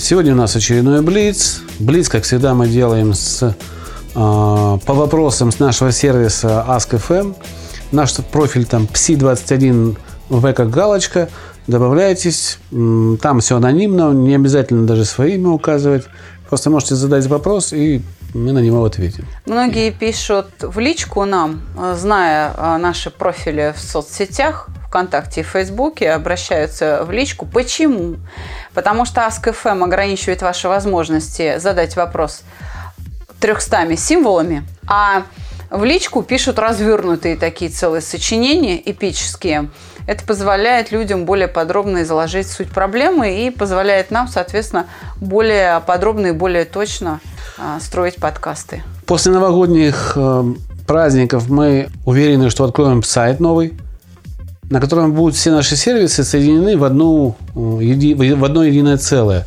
Сегодня 0.00 0.32
у 0.32 0.36
нас 0.36 0.56
очередной 0.56 1.02
Блиц. 1.02 1.60
Блиц, 1.78 2.08
как 2.08 2.24
всегда, 2.24 2.54
мы 2.54 2.68
делаем 2.68 3.12
с, 3.12 3.42
э, 3.42 3.54
по 4.14 4.78
вопросам 4.86 5.52
с 5.52 5.58
нашего 5.58 5.92
сервиса 5.92 6.64
Ask.fm. 6.66 7.36
Наш 7.92 8.14
профиль 8.32 8.64
там 8.64 8.88
psi21 8.90 9.98
в 10.30 10.52
как 10.54 10.70
галочка. 10.70 11.28
Добавляйтесь. 11.66 12.58
Там 12.70 13.40
все 13.40 13.56
анонимно, 13.56 14.12
не 14.12 14.34
обязательно 14.34 14.86
даже 14.86 15.04
свое 15.04 15.34
имя 15.34 15.50
указывать. 15.50 16.04
Просто 16.48 16.70
можете 16.70 16.94
задать 16.94 17.26
вопрос, 17.26 17.74
и 17.74 18.00
мы 18.32 18.52
на 18.52 18.60
него 18.60 18.82
ответим. 18.82 19.26
Многие 19.44 19.90
пишут 19.90 20.46
в 20.62 20.78
личку 20.78 21.26
нам, 21.26 21.60
зная 21.94 22.54
э, 22.56 22.76
наши 22.78 23.10
профили 23.10 23.74
в 23.76 23.80
соцсетях, 23.80 24.68
ВКонтакте 24.90 25.42
и 25.42 25.44
Фейсбуке, 25.44 26.10
обращаются 26.10 27.04
в 27.04 27.12
личку. 27.12 27.46
Почему? 27.46 28.16
Потому 28.74 29.04
что 29.04 29.20
Ask.fm 29.20 29.84
ограничивает 29.84 30.42
ваши 30.42 30.68
возможности 30.68 31.58
задать 31.58 31.94
вопрос 31.94 32.42
300 33.38 33.96
символами, 33.96 34.64
а 34.88 35.22
в 35.70 35.84
личку 35.84 36.24
пишут 36.24 36.58
развернутые 36.58 37.36
такие 37.36 37.70
целые 37.70 38.00
сочинения 38.00 38.82
эпические. 38.84 39.70
Это 40.08 40.24
позволяет 40.24 40.90
людям 40.90 41.24
более 41.24 41.46
подробно 41.46 42.02
изложить 42.02 42.48
суть 42.48 42.70
проблемы 42.70 43.46
и 43.46 43.50
позволяет 43.50 44.10
нам, 44.10 44.26
соответственно, 44.26 44.86
более 45.20 45.80
подробно 45.86 46.28
и 46.28 46.32
более 46.32 46.64
точно 46.64 47.20
а, 47.56 47.78
строить 47.78 48.16
подкасты. 48.16 48.82
После 49.06 49.30
новогодних 49.30 50.14
э, 50.16 50.44
праздников 50.88 51.48
мы 51.48 51.90
уверены, 52.04 52.50
что 52.50 52.64
откроем 52.64 53.04
сайт 53.04 53.38
новый– 53.38 53.74
на 54.70 54.80
котором 54.80 55.12
будут 55.12 55.34
все 55.34 55.50
наши 55.50 55.76
сервисы 55.76 56.24
соединены 56.24 56.78
в, 56.78 56.84
одну, 56.84 57.36
э, 57.54 58.34
в 58.34 58.44
одно 58.44 58.64
единое 58.64 58.96
целое. 58.96 59.46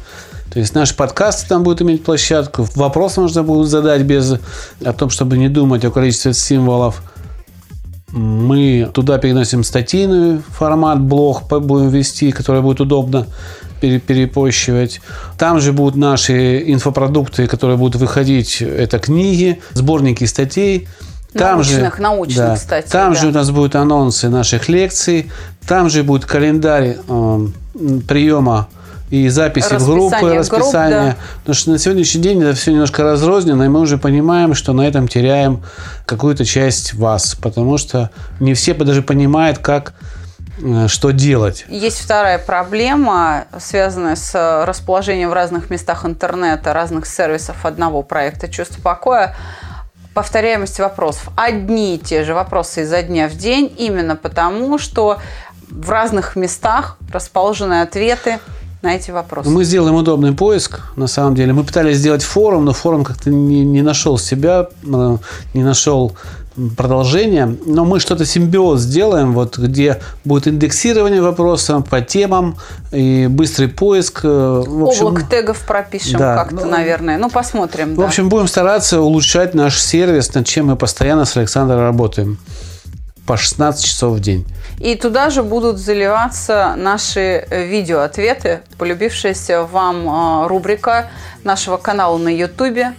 То 0.52 0.60
есть 0.60 0.76
наш 0.76 0.96
подкаст 0.96 1.48
там 1.48 1.64
будет 1.64 1.82
иметь 1.82 2.04
площадку, 2.04 2.68
вопрос 2.76 3.18
можно 3.18 3.42
будет 3.42 3.70
задать 3.70 4.04
без 4.04 4.36
о 4.86 4.94
том, 4.94 5.10
чтобы 5.10 5.38
не 5.38 5.50
думать 5.50 5.84
о 5.86 5.92
количестве 5.92 6.34
символов. 6.34 7.02
Мы 8.12 8.92
туда 8.94 9.18
переносим 9.18 9.64
статейный 9.64 10.40
формат, 10.50 11.02
блог 11.02 11.48
будем 11.48 11.90
вести, 11.90 12.32
который 12.32 12.62
будет 12.62 12.82
удобно 12.82 13.26
перепощивать. 13.82 15.02
Там 15.38 15.60
же 15.60 15.74
будут 15.74 15.96
наши 15.96 16.72
инфопродукты, 16.72 17.48
которые 17.48 17.78
будут 17.78 18.00
выходить. 18.00 18.62
Это 18.62 19.00
книги, 19.00 19.60
сборники 19.74 20.26
статей. 20.26 20.88
Там 21.34 21.56
научных, 21.56 21.96
же, 21.96 22.02
научных, 22.02 22.38
да, 22.38 22.56
кстати. 22.56 22.90
Там 22.90 23.14
да. 23.14 23.20
же 23.20 23.28
у 23.28 23.32
нас 23.32 23.50
будут 23.50 23.76
анонсы 23.76 24.30
наших 24.30 24.70
лекций, 24.70 25.32
там 25.68 25.90
же 25.90 26.04
будет 26.04 26.26
календарь 26.26 26.98
э, 27.08 27.48
приема 28.08 28.68
и 29.10 29.30
записи 29.30 29.76
в 29.76 29.86
группы, 29.86 30.34
расписание. 30.34 31.02
Групп, 31.02 31.16
да. 31.16 31.16
Потому 31.40 31.56
что 31.56 31.70
на 31.72 31.78
сегодняшний 31.78 32.22
день 32.22 32.42
это 32.42 32.56
все 32.56 32.72
немножко 32.72 33.04
разрознено, 33.04 33.64
и 33.64 33.68
мы 33.68 33.80
уже 33.80 33.98
понимаем, 33.98 34.56
что 34.56 34.74
на 34.74 34.88
этом 34.88 35.08
теряем 35.08 35.62
какую-то 36.06 36.46
часть 36.46 36.96
вас, 36.96 37.36
потому 37.36 37.78
что 37.78 38.10
не 38.40 38.56
все 38.56 38.74
даже 38.74 39.02
понимают, 39.02 39.60
как 39.60 39.94
э, 40.62 40.88
что 40.88 41.12
делать. 41.12 41.66
Есть 41.70 42.00
вторая 42.00 42.40
проблема, 42.40 43.46
связанная 43.60 44.16
с 44.16 44.66
расположением 44.66 45.30
в 45.30 45.34
разных 45.34 45.70
местах 45.70 46.06
интернета 46.06 46.74
разных 46.74 47.06
сервисов 47.06 47.66
одного 47.66 48.02
проекта 48.02 48.48
«Чувство 48.48 48.82
покоя» 48.82 49.36
повторяемость 50.14 50.80
вопросов. 50.80 51.30
Одни 51.36 51.96
и 51.96 51.98
те 51.98 52.24
же 52.24 52.34
вопросы 52.34 52.84
изо 52.84 53.02
дня 53.02 53.28
в 53.28 53.36
день, 53.36 53.74
именно 53.78 54.16
потому, 54.16 54.78
что 54.78 55.18
в 55.70 55.90
разных 55.90 56.36
местах 56.36 56.98
расположены 57.12 57.82
ответы 57.82 58.40
на 58.84 58.96
эти 58.96 59.12
вопросы. 59.12 59.50
Мы 59.50 59.64
сделаем 59.64 59.96
удобный 59.96 60.34
поиск, 60.34 60.82
на 60.98 61.08
самом 61.08 61.36
деле. 61.36 61.54
Мы 61.54 61.64
пытались 61.64 61.98
сделать 61.98 62.22
форум, 62.22 62.66
но 62.66 62.74
форум 62.74 63.04
как-то 63.04 63.30
не, 63.30 63.64
не 63.64 63.82
нашел 63.82 64.18
себя, 64.18 64.68
э, 64.86 65.18
не 65.54 65.64
нашел 65.64 66.16
продолжение, 66.78 67.58
но 67.66 67.86
мы 67.86 68.00
что-то 68.00 68.26
симбиоз 68.26 68.82
сделаем, 68.82 69.34
вот 69.34 69.58
где 69.58 70.02
будет 70.24 70.48
индексирование 70.48 71.22
вопросов 71.22 71.88
по 71.90 72.02
темам 72.02 72.58
и 72.92 73.28
быстрый 73.28 73.68
поиск. 73.68 74.22
Э, 74.24 74.64
в 74.66 74.86
общем, 74.86 75.08
Облак 75.08 75.30
тегов 75.30 75.60
пропишем 75.66 76.20
да, 76.20 76.36
как-то, 76.36 76.66
ну, 76.66 76.72
наверное. 76.72 77.18
Ну, 77.18 77.30
посмотрим. 77.30 77.94
В 77.94 77.98
да. 77.98 78.06
общем, 78.06 78.30
будем 78.30 78.48
стараться 78.48 79.02
улучшать 79.02 79.54
наш 79.54 79.82
сервис, 79.82 80.34
над 80.34 80.46
чем 80.46 80.68
мы 80.68 80.76
постоянно 80.76 81.26
с 81.26 81.36
Александром 81.38 81.80
работаем 81.80 82.38
по 83.26 83.38
16 83.38 83.84
часов 83.84 84.18
в 84.18 84.20
день. 84.20 84.46
И 84.80 84.96
туда 84.96 85.30
же 85.30 85.44
будут 85.44 85.78
заливаться 85.78 86.76
наши 86.78 87.48
видео-ответы, 87.50 88.62
полюбившаяся 88.78 89.64
вам 89.64 90.08
э, 90.44 90.48
рубрика 90.48 91.10
нашего 91.44 91.78
канала 91.78 92.18
на 92.18 92.30
YouTube 92.30 92.94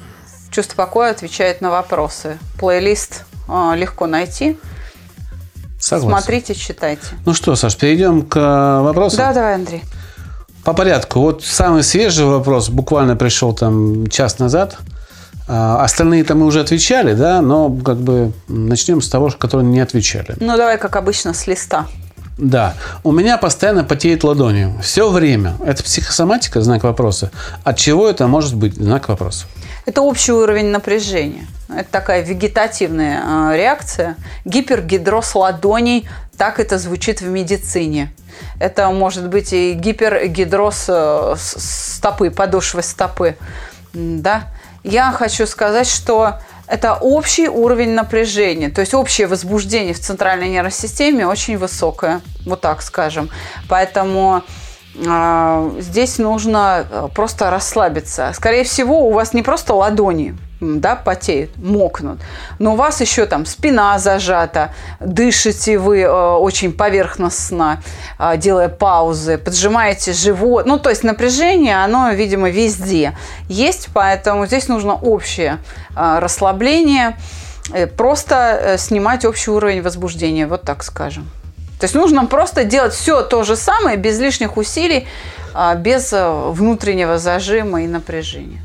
«Чувство 0.51 0.77
покоя» 0.77 1.11
отвечает 1.11 1.61
на 1.61 1.71
вопросы. 1.71 2.39
Плейлист 2.59 3.25
легко 3.49 4.07
найти. 4.07 4.59
Согласен. 5.79 6.19
Смотрите, 6.19 6.55
читайте. 6.55 7.03
Ну 7.27 7.35
что, 7.35 7.57
Саш, 7.57 7.77
перейдем 7.77 8.23
к 8.23 8.37
э, 8.39 8.83
вопросу. 8.83 9.19
Да, 9.19 9.35
давай, 9.35 9.57
Андрей. 9.57 9.83
По 10.65 10.73
порядку. 10.73 11.21
Вот 11.21 11.45
самый 11.45 11.83
свежий 11.83 12.25
вопрос 12.25 12.71
буквально 12.71 13.17
пришел 13.17 13.53
там 13.53 14.07
час 14.07 14.39
назад. 14.39 14.79
А, 15.47 15.85
остальные-то 15.85 16.35
мы 16.35 16.47
уже 16.47 16.61
отвечали, 16.61 17.13
да, 17.13 17.43
но 17.43 17.71
как 17.71 17.99
бы 17.99 18.33
начнем 18.49 19.03
с 19.03 19.09
того, 19.11 19.31
которые 19.39 19.67
не 19.67 19.81
отвечали. 19.81 20.35
Ну, 20.41 20.57
давай, 20.57 20.79
как 20.79 20.97
обычно, 20.97 21.35
с 21.35 21.47
листа. 21.47 21.87
Да. 22.37 22.75
У 23.05 23.13
меня 23.13 23.39
постоянно 23.39 23.85
потеет 23.85 24.25
ладонью. 24.25 24.75
Все 24.83 25.11
время. 25.11 25.57
Это 25.65 25.83
психосоматика, 25.83 26.61
знак 26.61 26.83
вопроса. 26.83 27.31
От 27.63 27.79
чего 27.79 28.09
это 28.09 28.27
может 28.27 28.55
быть? 28.57 28.75
Знак 28.75 29.09
вопроса. 29.09 29.47
Это 29.87 30.01
общий 30.03 30.33
уровень 30.33 30.71
напряжения. 30.71 31.47
Это 31.69 31.91
такая 31.91 32.23
вегетативная 32.23 33.23
а, 33.25 33.57
реакция. 33.57 34.17
Гипергидроз 34.45 35.35
ладоней, 35.35 36.09
так 36.37 36.59
это 36.59 36.79
звучит 36.79 37.21
в 37.21 37.29
медицине. 37.29 38.13
Это 38.59 38.91
может 38.91 39.29
быть 39.29 39.53
и 39.53 39.73
гипергидроз 39.73 40.87
э, 40.89 41.35
стопы, 41.39 42.31
подошвы 42.31 42.83
стопы. 42.83 43.37
Да? 43.93 44.45
Я 44.83 45.13
хочу 45.13 45.47
сказать, 45.47 45.89
что 45.89 46.41
это 46.67 46.95
общий 46.95 47.49
уровень 47.49 47.91
напряжения, 47.91 48.71
то 48.71 48.81
есть 48.81 48.95
общее 48.95 49.27
возбуждение 49.27 49.95
в 49.95 50.01
центральной 50.01 50.49
нервной 50.49 50.73
системе 50.73 51.27
очень 51.27 51.59
высокое, 51.59 52.21
вот 52.45 52.61
так 52.61 52.83
скажем. 52.83 53.31
Поэтому 53.69 54.43
здесь 54.95 56.19
нужно 56.19 56.87
э, 56.89 57.09
просто 57.13 57.51
расслабиться. 57.51 58.31
Скорее 58.35 58.63
всего, 58.65 59.09
у 59.09 59.13
вас 59.13 59.35
не 59.35 59.43
просто 59.43 59.75
ладони 59.75 60.37
да, 60.61 60.95
потеют, 60.95 61.57
мокнут, 61.57 62.21
но 62.59 62.73
у 62.73 62.77
вас 62.77 63.01
еще 63.01 63.27
там 63.27 63.45
спина 63.45 63.99
зажата, 63.99 64.73
дышите 65.01 65.79
вы 65.79 66.03
э, 66.03 66.09
очень 66.09 66.73
поверхностно, 66.73 67.83
э, 68.19 68.37
делая 68.37 68.69
паузы, 68.69 69.37
поджимаете 69.37 70.13
живот. 70.13 70.65
Ну, 70.65 70.79
то 70.79 70.91
есть 70.91 71.03
напряжение, 71.03 71.83
оно, 71.83 72.11
видимо, 72.11 72.49
везде 72.49 73.17
есть, 73.49 73.89
поэтому 73.93 74.47
здесь 74.47 74.69
нужно 74.69 74.95
общее 74.95 75.59
расслабление, 75.97 77.17
просто 77.97 78.77
снимать 78.79 79.25
общий 79.25 79.51
уровень 79.51 79.83
возбуждения, 79.83 80.47
вот 80.47 80.63
так 80.63 80.85
скажем. 80.85 81.29
То 81.85 81.87
есть 81.87 81.97
нужно 81.97 82.25
просто 82.25 82.65
делать 82.65 82.95
все 82.95 83.21
то 83.21 83.45
же 83.45 83.57
самое, 83.57 83.99
без 83.99 84.19
лишних 84.19 84.57
усилий, 84.57 85.07
а, 85.53 85.75
без 85.75 86.15
э, 86.15 86.31
внутреннего 86.49 87.19
зажима 87.19 87.83
и 87.83 87.87
напряжения. 87.87 88.65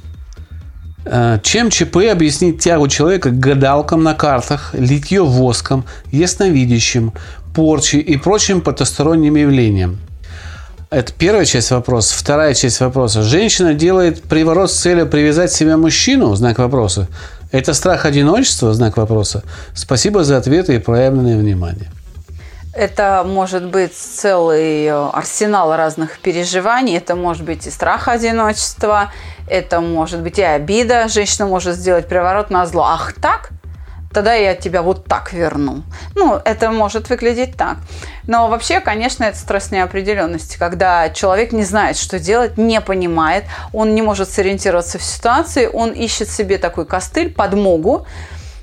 Э, 1.03 1.37
чем 1.43 1.69
ЧП 1.69 1.97
объяснить 2.09 2.63
тягу 2.63 2.87
человека 2.87 3.31
к 3.31 3.37
гадалкам 3.37 4.03
на 4.03 4.13
картах, 4.13 4.69
литье 4.71 5.21
воском, 5.21 5.83
ясновидящим, 6.13 7.11
порчи 7.53 7.97
и 7.97 8.15
прочим 8.15 8.61
потусторонним 8.61 9.35
явлениям? 9.35 9.99
Это 10.89 11.11
первая 11.11 11.43
часть 11.43 11.71
вопроса. 11.71 12.15
Вторая 12.17 12.53
часть 12.53 12.79
вопроса. 12.79 13.21
Женщина 13.21 13.73
делает 13.73 14.23
приворот 14.23 14.71
с 14.71 14.79
целью 14.79 15.07
привязать 15.07 15.51
себе 15.51 15.75
мужчину? 15.75 16.33
Знак 16.35 16.57
вопроса. 16.57 17.09
Это 17.51 17.73
страх 17.73 18.05
одиночества? 18.05 18.73
Знак 18.73 18.95
вопроса. 18.95 19.43
Спасибо 19.75 20.23
за 20.23 20.37
ответы 20.37 20.75
и 20.75 20.79
проявленное 20.79 21.37
внимание. 21.37 21.89
Это 22.79 23.25
может 23.25 23.65
быть 23.65 23.93
целый 23.93 24.85
э, 24.85 25.09
арсенал 25.11 25.75
разных 25.75 26.17
переживаний. 26.19 26.95
Это 26.95 27.13
может 27.13 27.43
быть 27.43 27.67
и 27.67 27.71
страх 27.71 28.07
одиночества, 28.07 29.11
это 29.49 29.81
может 29.81 30.21
быть 30.21 30.39
и 30.39 30.43
обида. 30.43 31.09
Женщина 31.09 31.45
может 31.45 31.75
сделать 31.75 32.07
приворот 32.07 32.49
на 32.49 32.65
зло. 32.65 32.85
Ах, 32.85 33.11
так? 33.21 33.49
Тогда 34.13 34.33
я 34.33 34.55
тебя 34.55 34.81
вот 34.81 35.03
так 35.03 35.33
верну. 35.33 35.83
Ну, 36.15 36.39
это 36.45 36.71
может 36.71 37.09
выглядеть 37.09 37.57
так. 37.57 37.79
Но 38.27 38.47
вообще, 38.47 38.79
конечно, 38.79 39.25
это 39.25 39.37
стресс 39.37 39.71
неопределенности, 39.71 40.57
когда 40.57 41.09
человек 41.09 41.51
не 41.51 41.65
знает, 41.65 41.97
что 41.97 42.17
делать, 42.17 42.57
не 42.57 42.79
понимает, 42.79 43.43
он 43.73 43.93
не 43.93 44.01
может 44.01 44.29
сориентироваться 44.29 44.99
в 44.99 45.03
ситуации, 45.03 45.65
он 45.65 45.91
ищет 45.91 46.29
себе 46.29 46.57
такой 46.57 46.85
костыль, 46.85 47.29
подмогу, 47.29 48.07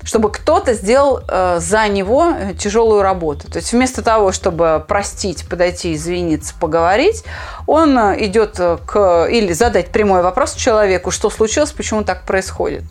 чтобы 0.07 0.31
кто-то 0.31 0.73
сделал 0.73 1.19
э, 1.27 1.59
за 1.59 1.89
него 1.89 2.29
э, 2.29 2.53
тяжелую 2.53 3.01
работу. 3.01 3.51
То 3.51 3.57
есть 3.57 3.73
вместо 3.73 4.01
того, 4.01 4.31
чтобы 4.31 4.81
простить, 4.87 5.45
подойти, 5.49 5.93
извиниться, 5.93 6.53
поговорить, 6.57 7.25
он 7.65 7.97
э, 7.99 8.25
идет 8.25 8.57
к 8.85 9.27
или 9.29 9.51
задать 9.51 9.89
прямой 9.89 10.23
вопрос 10.23 10.53
человеку, 10.53 11.11
что 11.11 11.29
случилось, 11.29 11.73
почему 11.73 12.05
так 12.05 12.23
происходит. 12.23 12.83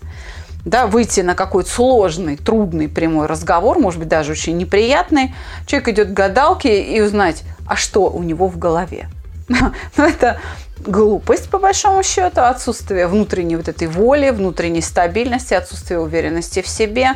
Да, 0.67 0.87
выйти 0.87 1.23
на 1.23 1.35
какой-то 1.35 1.71
сложный, 1.71 2.37
трудный 2.37 2.87
прямой 2.87 3.27
разговор, 3.27 3.79
может 3.79 3.99
быть, 3.99 4.09
даже 4.09 4.33
очень 4.33 4.59
неприятный. 4.59 5.35
Человек 5.67 5.89
идет 5.89 6.09
к 6.09 6.13
гадалке 6.13 6.83
и 6.83 7.01
узнать, 7.01 7.45
а 7.67 7.77
что 7.77 8.11
у 8.11 8.23
него 8.23 8.47
в 8.47 8.59
голове. 8.59 9.09
Ну, 9.49 10.05
это 10.05 10.39
глупость, 10.79 11.51
по 11.51 11.59
большому 11.59 12.03
счету, 12.03 12.43
отсутствие 12.43 13.07
внутренней 13.07 13.57
вот 13.57 13.69
этой 13.69 13.89
воли, 13.89 14.31
внутренней 14.31 14.83
стабильности, 14.83 15.55
отсутствие 15.55 16.01
уверенности 16.01 16.63
в 16.63 16.69
себе. 16.69 17.13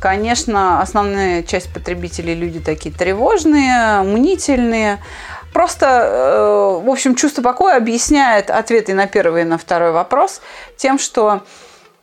Конечно, 0.00 0.80
основная 0.80 1.42
часть 1.42 1.72
потребителей 1.72 2.34
люди 2.34 2.58
такие 2.58 2.94
тревожные, 2.94 4.02
мнительные. 4.02 4.98
Просто, 5.52 5.86
э, 5.86 6.84
в 6.84 6.88
общем, 6.88 7.14
чувство 7.14 7.42
покоя 7.42 7.76
объясняет 7.76 8.50
ответы 8.50 8.94
на 8.94 9.06
первый 9.06 9.42
и 9.42 9.44
на 9.44 9.58
второй 9.58 9.92
вопрос 9.92 10.40
тем, 10.76 10.98
что 10.98 11.42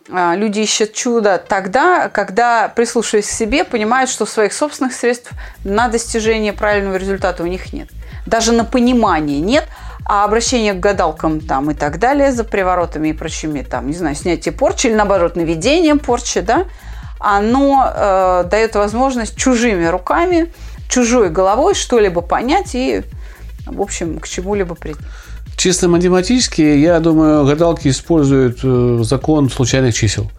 э, 0.09 0.33
люди 0.35 0.59
ищут 0.59 0.93
чудо 0.93 1.41
тогда, 1.45 2.09
когда, 2.09 2.67
прислушиваясь 2.67 3.27
к 3.27 3.31
себе, 3.31 3.63
понимают, 3.63 4.09
что 4.09 4.25
своих 4.25 4.53
собственных 4.53 4.93
средств 4.93 5.31
на 5.63 5.87
достижение 5.87 6.53
правильного 6.53 6.97
результата 6.97 7.41
у 7.41 7.47
них 7.47 7.73
нет. 7.73 7.89
Даже 8.25 8.51
на 8.51 8.63
понимание 8.63 9.39
нет– 9.39 9.65
а 10.09 10.23
обращение 10.23 10.73
к 10.73 10.79
гадалкам 10.79 11.41
там 11.41 11.69
и 11.69 11.73
так 11.73 11.99
далее 11.99 12.31
за 12.31 12.45
приворотами 12.45 13.09
и 13.09 13.13
прочими, 13.13 13.61
там, 13.61 13.87
не 13.87 13.93
знаю, 13.93 14.15
снятие 14.15 14.53
порчи 14.53 14.87
или 14.87 14.93
наоборот 14.93 15.35
наведение 15.35 15.97
порчи, 15.97 16.39
да, 16.39 16.65
оно 17.19 17.91
э, 17.93 18.45
дает 18.49 18.75
возможность 18.75 19.35
чужими 19.35 19.85
руками, 19.85 20.53
чужой 20.87 21.29
головой 21.29 21.75
что-либо 21.75 22.21
понять 22.21 22.73
и, 22.73 23.03
в 23.65 23.81
общем, 23.81 24.19
к 24.19 24.27
чему-либо 24.29 24.75
прийти. 24.75 25.01
Чисто 25.57 25.89
математически, 25.89 26.61
я 26.61 27.01
думаю, 27.01 27.45
гадалки 27.45 27.89
используют 27.89 28.59
э, 28.63 28.99
закон 29.01 29.49
случайных 29.49 29.93
чисел. 29.93 30.31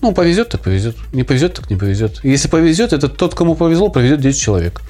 Ну, 0.00 0.12
повезет, 0.12 0.50
так 0.50 0.60
повезет. 0.60 0.94
Не 1.12 1.24
повезет, 1.24 1.54
так 1.54 1.70
не 1.70 1.76
повезет. 1.76 2.20
Если 2.22 2.46
повезет, 2.46 2.92
это 2.92 3.08
тот, 3.08 3.34
кому 3.34 3.56
повезло, 3.56 3.88
повезет 3.88 4.20
10 4.20 4.40
человек. 4.40 4.80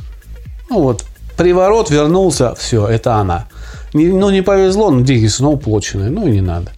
Ну 0.69 0.83
вот, 0.83 1.07
приворот 1.39 1.89
вернулся, 1.89 2.55
все, 2.57 2.87
это 2.87 3.15
она. 3.15 3.47
Ну, 3.93 4.31
не 4.31 4.43
повезло, 4.43 4.91
но 4.91 5.01
деньги 5.01 5.27
снова 5.27 5.55
уплочены. 5.55 6.11
Ну, 6.11 6.27
и 6.27 6.31
не 6.31 6.41
надо. 6.41 6.71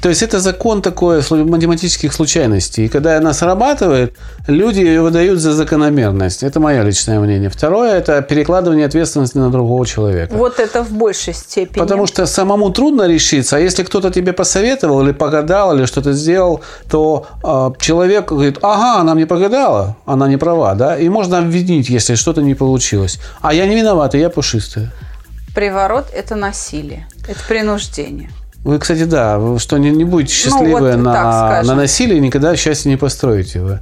То 0.00 0.10
есть 0.10 0.22
это 0.22 0.40
закон 0.40 0.82
такой 0.82 1.22
математических 1.30 2.12
случайностей. 2.12 2.84
И 2.84 2.88
когда 2.88 3.16
она 3.16 3.32
срабатывает, 3.32 4.14
люди 4.46 4.80
ее 4.80 5.00
выдают 5.00 5.40
за 5.40 5.52
закономерность. 5.52 6.42
Это 6.42 6.60
мое 6.60 6.82
личное 6.82 7.18
мнение. 7.18 7.48
Второе– 7.48 7.94
это 7.98 8.22
перекладывание 8.22 8.86
ответственности 8.86 9.38
на 9.38 9.50
другого 9.50 9.86
человека. 9.86 10.34
Вот 10.34 10.60
это 10.60 10.84
в 10.84 10.92
большей 10.92 11.34
степени. 11.34 11.78
Потому 11.78 12.06
что 12.06 12.26
самому 12.26 12.70
трудно 12.70 13.08
решиться. 13.08 13.56
А 13.56 13.58
если 13.58 13.84
кто-то 13.84 14.10
тебе 14.10 14.32
посоветовал 14.32 15.02
или 15.02 15.12
погадал, 15.12 15.76
или 15.76 15.86
что-то 15.86 16.12
сделал, 16.12 16.60
то 16.90 17.26
э, 17.42 17.70
человек 17.80 18.28
говорит, 18.28 18.58
ага, 18.62 19.00
она 19.00 19.14
мне 19.14 19.26
погадала, 19.26 19.96
она 20.04 20.28
не 20.28 20.36
права. 20.36 20.74
Да? 20.74 20.96
И 20.96 21.08
можно 21.08 21.38
обвинить, 21.38 21.88
если 21.88 22.16
что-то 22.16 22.42
не 22.42 22.54
получилось. 22.54 23.18
А 23.40 23.54
я 23.54 23.66
не 23.66 23.74
виновата, 23.74 24.18
я 24.18 24.28
пушистая 24.28 24.92
приворот– 25.56 26.08
это 26.14 26.36
насилие, 26.36 27.08
это 27.26 27.40
принуждение. 27.48 28.30
Вы, 28.62 28.78
кстати, 28.78 29.04
да, 29.04 29.38
вы 29.38 29.58
что 29.58 29.78
не, 29.78 29.90
не 29.90 30.04
будете 30.04 30.34
счастливы 30.34 30.80
ну, 30.80 30.96
вот 30.96 30.96
на, 30.96 31.62
на 31.62 31.74
насилии, 31.74 32.18
никогда 32.18 32.54
счастье 32.56 32.90
не 32.90 32.98
построите 32.98 33.60
вы. 33.60 33.80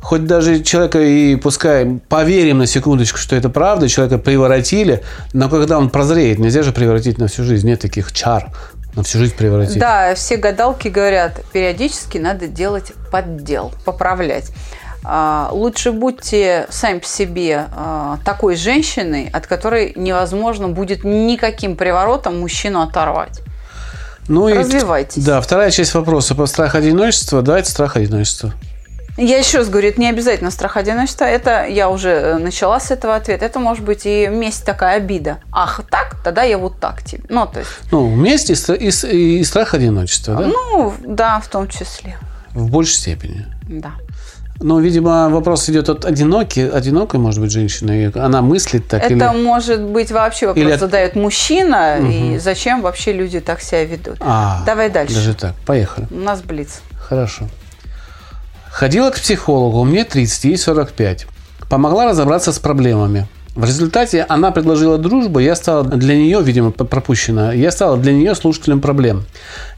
Хоть 0.00 0.24
даже 0.24 0.62
человека 0.62 0.98
и 0.98 1.36
пускай 1.36 2.00
поверим 2.08 2.58
на 2.58 2.66
секундочку, 2.66 3.18
что 3.18 3.36
это 3.36 3.50
правда, 3.50 3.86
человека 3.86 4.16
приворотили, 4.16 5.02
но 5.34 5.50
когда 5.50 5.76
он 5.76 5.90
прозреет, 5.90 6.38
нельзя 6.38 6.62
же 6.62 6.72
превратить 6.72 7.18
на 7.18 7.26
всю 7.28 7.44
жизнь. 7.44 7.66
Нет 7.66 7.80
таких 7.80 8.12
чар 8.12 8.50
на 8.96 9.02
всю 9.02 9.18
жизнь 9.18 9.34
превратить. 9.36 9.78
Да, 9.78 10.14
все 10.14 10.38
гадалки 10.38 10.88
говорят, 10.88 11.42
периодически 11.52 12.16
надо 12.16 12.46
делать 12.48 12.92
поддел, 13.12 13.72
поправлять. 13.84 14.52
А, 15.02 15.48
лучше 15.52 15.92
будьте 15.92 16.66
сами 16.70 16.98
по 16.98 17.06
себе 17.06 17.66
а, 17.74 18.18
такой 18.24 18.56
женщиной, 18.56 19.30
от 19.32 19.46
которой 19.46 19.92
невозможно 19.96 20.68
будет 20.68 21.04
никаким 21.04 21.76
приворотом 21.76 22.40
мужчину 22.40 22.82
оторвать. 22.82 23.40
Ну 24.28 24.48
Развивайтесь. 24.48 25.22
И, 25.22 25.26
да, 25.26 25.40
вторая 25.40 25.70
часть 25.70 25.94
вопроса 25.94 26.34
по 26.34 26.46
страх 26.46 26.74
одиночества. 26.74 27.42
Давайте 27.42 27.70
страх 27.70 27.96
одиночества. 27.96 28.52
Я 29.16 29.38
еще 29.38 29.58
раз 29.58 29.68
говорю, 29.68 29.88
это 29.88 30.00
не 30.00 30.08
обязательно 30.08 30.50
страх 30.50 30.76
одиночества. 30.76 31.24
Это 31.24 31.66
я 31.66 31.90
уже 31.90 32.10
э, 32.10 32.38
начала 32.38 32.78
с 32.78 32.90
этого 32.90 33.16
ответа. 33.16 33.44
Это 33.44 33.58
может 33.58 33.84
быть 33.84 34.06
и 34.06 34.28
месть 34.28 34.64
такая 34.64 34.96
обида. 34.96 35.38
Ах, 35.52 35.82
так, 35.90 36.16
тогда 36.22 36.42
я 36.42 36.58
вот 36.58 36.78
так 36.78 37.02
тебе. 37.02 37.24
Ну, 37.28 37.46
то 37.46 37.58
есть... 37.58 37.70
Ну, 37.90 38.14
месть 38.14 38.50
и, 38.50 38.74
и, 38.74 39.40
и 39.40 39.44
страх 39.44 39.74
одиночества, 39.74 40.36
да? 40.36 40.46
Ну, 40.46 40.94
да, 41.04 41.40
в 41.40 41.48
том 41.48 41.68
числе. 41.68 42.16
В 42.52 42.70
большей 42.70 42.94
степени. 42.94 43.46
Да. 43.68 43.92
Но, 44.62 44.78
видимо, 44.78 45.30
вопрос 45.30 45.70
идет 45.70 45.88
от 45.88 46.04
одинокой, 46.04 46.68
одинокой, 46.68 47.18
может 47.18 47.40
быть, 47.40 47.50
женщины. 47.50 48.12
Она 48.14 48.42
мыслит 48.42 48.86
так 48.88 49.02
Это 49.02 49.14
или... 49.14 49.42
может 49.42 49.82
быть 49.82 50.10
вообще 50.10 50.48
вопрос 50.48 50.64
или... 50.64 50.76
задает 50.76 51.16
мужчина, 51.16 51.96
угу. 51.98 52.06
и 52.08 52.38
зачем 52.38 52.82
вообще 52.82 53.12
люди 53.12 53.40
так 53.40 53.62
себя 53.62 53.84
ведут. 53.84 54.18
А, 54.20 54.62
Давай 54.66 54.90
дальше. 54.90 55.14
Даже 55.14 55.34
так, 55.34 55.54
поехали. 55.64 56.06
У 56.10 56.18
нас 56.18 56.42
блиц. 56.42 56.82
Хорошо. 56.98 57.48
Ходила 58.70 59.10
к 59.10 59.14
психологу, 59.14 59.82
мне 59.84 60.04
30, 60.04 60.44
ей 60.44 60.58
45. 60.58 61.26
Помогла 61.70 62.04
разобраться 62.06 62.52
с 62.52 62.58
проблемами. 62.58 63.26
В 63.56 63.64
результате 63.64 64.24
она 64.28 64.52
предложила 64.52 64.96
дружбу, 64.96 65.40
я 65.40 65.56
стала 65.56 65.82
для 65.82 66.16
нее, 66.16 66.40
видимо, 66.40 66.70
пропущена, 66.70 67.52
я 67.52 67.72
стала 67.72 67.96
для 67.96 68.12
нее 68.12 68.36
слушателем 68.36 68.80
проблем. 68.80 69.24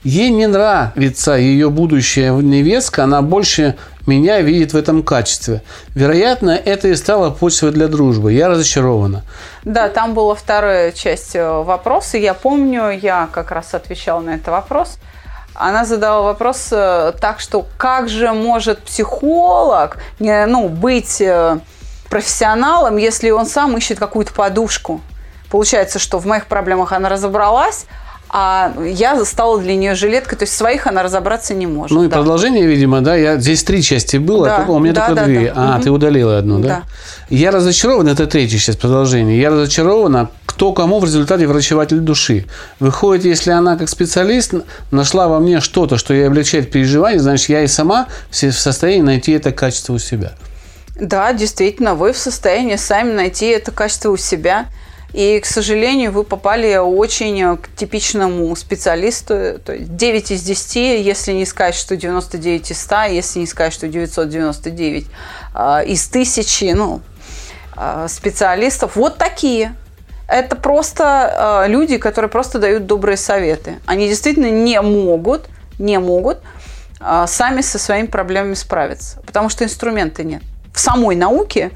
Ей 0.05 0.29
не 0.29 0.47
нравится 0.47 1.33
ее 1.33 1.71
будущая 1.71 2.33
невестка, 2.33 3.05
она 3.05 3.23
больше 3.23 3.77
меня 4.07 4.41
видит 4.41 4.73
в 4.73 4.77
этом 4.77 5.03
качестве. 5.03 5.63
Вероятно, 5.95 6.51
это 6.51 6.89
и 6.89 6.95
стало 6.95 7.31
почвой 7.31 7.71
для 7.71 7.89
дружбы. 7.89 8.33
Я 8.33 8.49
разочарована. 8.49 9.25
Да, 9.65 9.89
там 9.89 10.15
была 10.15 10.35
вторая 10.35 10.93
часть 10.93 11.37
э, 11.37 11.63
вопроса. 11.63 12.19
Я 12.19 12.35
помню, 12.35 12.91
я 12.91 13.29
как 13.31 13.51
раз 13.51 13.75
отвечала 13.75 14.21
на 14.21 14.31
этот 14.31 14.49
вопрос. 14.49 14.99
Она 15.55 15.85
задала 15.85 16.23
вопрос 16.23 16.69
э, 16.73 17.13
так, 17.21 17.41
что 17.41 17.67
как 17.77 18.09
же 18.09 18.33
может 18.33 18.81
психолог 18.81 19.99
ну, 20.19 20.69
быть 20.69 21.21
э, 21.21 21.59
профессионалом, 22.09 22.97
если 22.97 23.31
он 23.31 23.47
сам 23.47 23.77
ищет 23.77 23.99
какую-то 23.99 24.33
подушку? 24.33 25.01
Получается, 25.51 25.99
что 25.99 26.19
в 26.19 26.25
моих 26.25 26.47
проблемах 26.47 26.93
она 26.93 27.11
разобралась, 27.11 27.87
а 28.35 28.73
я 28.83 29.23
стала 29.27 29.61
для 29.61 29.77
нее 29.77 29.95
жилеткой, 29.95 30.39
то 30.39 30.45
есть 30.45 30.57
своих 30.57 30.87
она 30.87 31.03
разобраться 31.03 31.53
не 31.53 31.67
может. 31.67 31.95
Ну 31.95 32.05
и 32.05 32.09
да. 32.09 32.17
продолжение, 32.17 32.67
видимо, 32.67 33.03
да, 33.03 33.15
я 33.15 33.37
здесь 33.37 33.63
три 33.63 33.83
части 33.83 34.17
было, 34.17 34.47
да. 34.47 34.65
а 34.67 34.71
у 34.71 34.79
меня 34.79 34.95
да, 34.95 35.07
только 35.09 35.21
да, 35.21 35.27
две. 35.27 35.53
Да. 35.53 35.53
А, 35.55 35.75
угу. 35.75 35.83
ты 35.83 35.91
удалила 35.91 36.39
одну, 36.39 36.59
да? 36.59 36.69
Да. 36.69 36.83
Я 37.29 37.51
разочарован, 37.51 38.09
это 38.09 38.27
третья 38.27 38.57
часть 38.57 38.81
продолжения. 38.81 39.39
Я 39.39 39.51
разочарована, 39.51 40.31
кто 40.47 40.73
кому 40.73 40.99
в 40.99 41.05
результате 41.05 41.47
врачеватель 41.47 42.01
души. 42.01 42.47
Выходит, 42.81 43.27
если 43.27 43.51
она 43.51 43.77
как 43.77 43.91
специалист 43.91 44.55
нашла 44.91 45.29
во 45.29 45.39
мне 45.39 45.61
что-то, 45.61 45.99
что 45.99 46.15
ей 46.15 46.27
облегчает 46.27 46.71
переживание, 46.71 47.21
значит, 47.21 47.51
я 47.51 47.63
и 47.63 47.67
сама 47.67 48.07
в 48.31 48.35
состоянии 48.35 49.03
найти 49.03 49.33
это 49.33 49.53
качество 49.53 49.93
у 49.93 49.99
себя. 49.99 50.33
Да, 50.99 51.35
действительно, 51.35 51.95
вы 51.95 52.13
в 52.15 52.19
состоянии 52.19 52.77
сами 52.77 53.13
найти 53.13 53.47
это 53.47 53.73
качество 53.73 54.11
у 54.11 54.17
себя. 54.17 54.67
И, 55.13 55.41
к 55.41 55.47
сожалению, 55.47 56.11
вы 56.11 56.25
попали 56.25 56.77
очень 56.77 57.57
к 57.59 57.75
типичному 57.77 58.55
специалисту. 58.57 59.59
То 59.65 59.75
есть 59.75 59.95
9 59.95 60.31
из 60.31 60.43
10, 60.43 61.05
если 61.05 61.33
не 61.33 61.45
сказать, 61.45 61.75
что 61.75 61.97
99 61.97 62.71
из 62.71 62.81
100, 62.81 63.03
если 63.05 63.41
не 63.41 63.47
сказать, 63.47 63.75
что 63.75 63.89
999 63.89 65.07
э, 65.55 65.85
из 65.87 66.09
1000 66.09 66.75
ну, 66.75 67.01
э, 67.77 68.07
специалистов. 68.09 68.97
Вот 68.97 69.19
такие. 69.19 69.77
Это 70.29 70.57
просто 70.57 71.65
э, 71.67 71.69
люди, 71.69 71.99
которые 71.99 72.31
просто 72.31 72.59
дают 72.59 72.87
добрые 72.87 73.19
советы. 73.19 73.81
Они 73.85 74.09
действительно 74.09 74.51
не 74.51 74.81
могут, 74.81 75.49
не 75.79 75.99
могут 75.99 76.39
сами 77.27 77.63
со 77.63 77.81
своими 77.81 78.07
проблемами 78.07 78.55
справиться, 78.55 79.19
потому 79.27 79.49
что 79.49 79.65
инструмента 79.65 80.23
нет. 80.23 80.41
В 80.73 80.79
самой 80.79 81.17
науке 81.17 81.73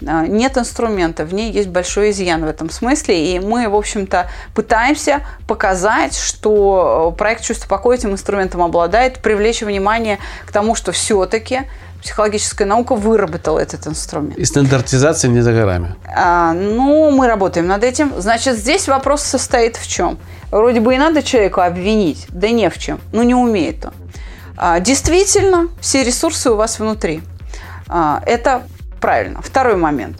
нет 0.00 0.58
инструмента, 0.58 1.24
в 1.24 1.32
ней 1.32 1.50
есть 1.52 1.68
большой 1.68 2.10
изъян 2.10 2.44
в 2.44 2.48
этом 2.48 2.70
смысле, 2.70 3.34
и 3.34 3.40
мы, 3.40 3.68
в 3.68 3.74
общем-то, 3.74 4.28
пытаемся 4.54 5.22
показать, 5.46 6.16
что 6.16 7.12
э, 7.12 7.18
проект 7.18 7.42
«Чувство 7.44 7.68
покоя» 7.68 7.96
этим 7.96 8.10
инструментом 8.10 8.62
обладает, 8.62 9.20
привлечь 9.20 9.62
внимание 9.62 10.18
к 10.46 10.52
тому, 10.52 10.74
что 10.74 10.92
все-таки 10.92 11.62
психологическая 12.02 12.68
наука 12.68 12.94
выработала 12.94 13.58
этот 13.58 13.86
инструмент. 13.86 14.36
И 14.36 14.44
стандартизация 14.44 15.30
не 15.30 15.40
за 15.40 15.52
горами. 15.52 15.94
А, 16.14 16.52
ну, 16.52 17.10
мы 17.10 17.26
работаем 17.26 17.66
над 17.66 17.82
этим. 17.82 18.12
Значит, 18.18 18.58
здесь 18.58 18.88
вопрос 18.88 19.22
состоит 19.22 19.76
в 19.76 19.88
чем? 19.88 20.18
Вроде 20.50 20.80
бы 20.80 20.94
и 20.94 20.98
надо 20.98 21.22
человеку 21.22 21.62
обвинить, 21.62 22.26
да 22.28 22.50
не 22.50 22.68
в 22.68 22.78
чем. 22.78 23.00
Ну, 23.12 23.22
не 23.22 23.34
умеет 23.34 23.86
он. 23.86 23.92
А, 24.56 24.80
действительно, 24.80 25.68
все 25.80 26.04
ресурсы 26.04 26.50
у 26.50 26.56
вас 26.56 26.78
внутри. 26.78 27.22
А, 27.88 28.22
это 28.26 28.64
правильно. 29.04 29.42
Второй 29.42 29.76
момент. 29.76 30.16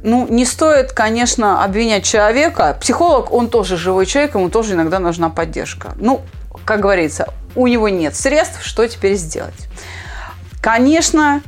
Ну, 0.00 0.28
не 0.28 0.44
стоит, 0.44 0.92
конечно, 0.92 1.64
обвинять 1.64 2.04
человека. 2.04 2.76
Психолог, 2.80 3.32
он 3.32 3.50
тоже 3.50 3.76
живой 3.76 4.06
человек, 4.06 4.36
ему 4.36 4.48
тоже 4.48 4.74
иногда 4.74 5.00
нужна 5.00 5.28
поддержка. 5.28 5.94
Ну, 5.96 6.20
как 6.64 6.78
говорится, 6.78 7.34
у 7.56 7.66
него 7.66 7.88
нет 7.88 8.14
средств, 8.14 8.62
что 8.62 8.86
теперь 8.86 9.16
сделать? 9.16 9.66
Конечно, 10.60 11.42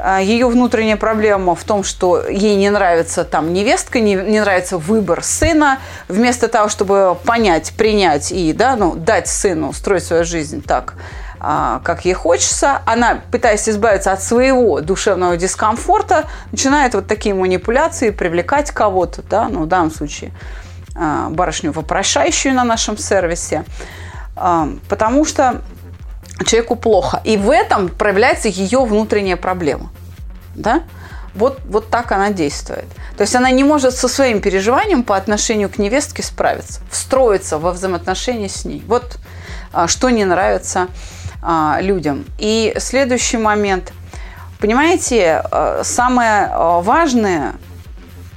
а, 0.00 0.20
ее 0.20 0.48
внутренняя 0.48 0.96
проблема 0.96 1.54
в 1.54 1.62
том, 1.62 1.84
что 1.84 2.26
ей 2.28 2.56
не 2.56 2.70
нравится 2.70 3.22
там 3.22 3.52
невестка, 3.52 4.00
не, 4.00 4.14
не 4.14 4.40
нравится 4.40 4.78
выбор 4.78 5.22
сына. 5.22 5.78
Вместо 6.08 6.48
того, 6.48 6.68
чтобы 6.68 7.16
понять, 7.24 7.72
принять 7.78 8.32
и 8.32 8.52
да, 8.52 8.74
ну, 8.74 8.96
дать 8.96 9.28
сыну 9.28 9.72
строить 9.72 10.02
свою 10.02 10.24
жизнь 10.24 10.60
так, 10.60 10.94
как 11.40 12.04
ей 12.04 12.14
хочется, 12.14 12.82
она, 12.84 13.20
пытаясь 13.30 13.68
избавиться 13.68 14.12
от 14.12 14.22
своего 14.22 14.80
душевного 14.80 15.36
дискомфорта, 15.36 16.24
начинает 16.50 16.94
вот 16.94 17.06
такие 17.06 17.34
манипуляции 17.34 18.10
привлекать 18.10 18.70
кого-то, 18.70 19.22
да, 19.22 19.48
ну, 19.48 19.62
в 19.62 19.66
данном 19.66 19.90
случае 19.90 20.32
а, 21.00 21.30
барышню 21.30 21.70
вопрошающую 21.70 22.52
на 22.52 22.64
нашем 22.64 22.98
сервисе, 22.98 23.64
а, 24.34 24.68
потому 24.88 25.24
что 25.24 25.62
человеку 26.44 26.74
плохо. 26.74 27.20
И 27.22 27.36
в 27.36 27.50
этом 27.50 27.88
проявляется 27.88 28.48
ее 28.48 28.84
внутренняя 28.84 29.36
проблема. 29.36 29.90
Да? 30.56 30.82
Вот, 31.34 31.60
вот 31.66 31.88
так 31.88 32.10
она 32.10 32.30
действует. 32.30 32.86
То 33.16 33.22
есть 33.22 33.36
она 33.36 33.50
не 33.50 33.62
может 33.62 33.94
со 33.94 34.08
своим 34.08 34.40
переживанием 34.40 35.04
по 35.04 35.16
отношению 35.16 35.68
к 35.68 35.78
невестке 35.78 36.24
справиться, 36.24 36.80
встроиться 36.90 37.58
во 37.58 37.70
взаимоотношения 37.70 38.48
с 38.48 38.64
ней. 38.64 38.82
Вот 38.88 39.18
что 39.86 40.10
не 40.10 40.24
нравится 40.24 40.88
а, 41.42 41.78
людям. 41.80 42.24
И 42.38 42.74
следующий 42.78 43.36
момент. 43.36 43.92
Понимаете, 44.60 45.42
а, 45.50 45.82
самое 45.84 46.48
а, 46.50 46.80
важное 46.80 47.54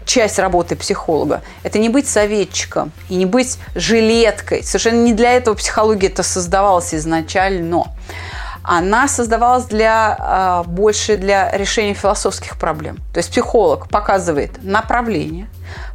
часть 0.05 0.39
работы 0.39 0.75
психолога– 0.75 1.41
это 1.63 1.79
не 1.79 1.89
быть 1.89 2.07
советчиком 2.07 2.91
и 3.09 3.15
не 3.15 3.25
быть 3.25 3.57
жилеткой. 3.75 4.63
Совершенно 4.63 5.03
не 5.03 5.13
для 5.13 5.33
этого 5.33 5.55
психология 5.55 6.07
это 6.07 6.23
создавалась 6.23 6.93
изначально. 6.93 7.85
Она 8.63 9.07
создавалась 9.07 9.65
для, 9.65 10.63
больше 10.67 11.17
для 11.17 11.49
решения 11.51 11.95
философских 11.95 12.59
проблем. 12.59 12.97
То 13.11 13.17
есть 13.17 13.31
психолог 13.31 13.89
показывает 13.89 14.63
направление, 14.63 15.47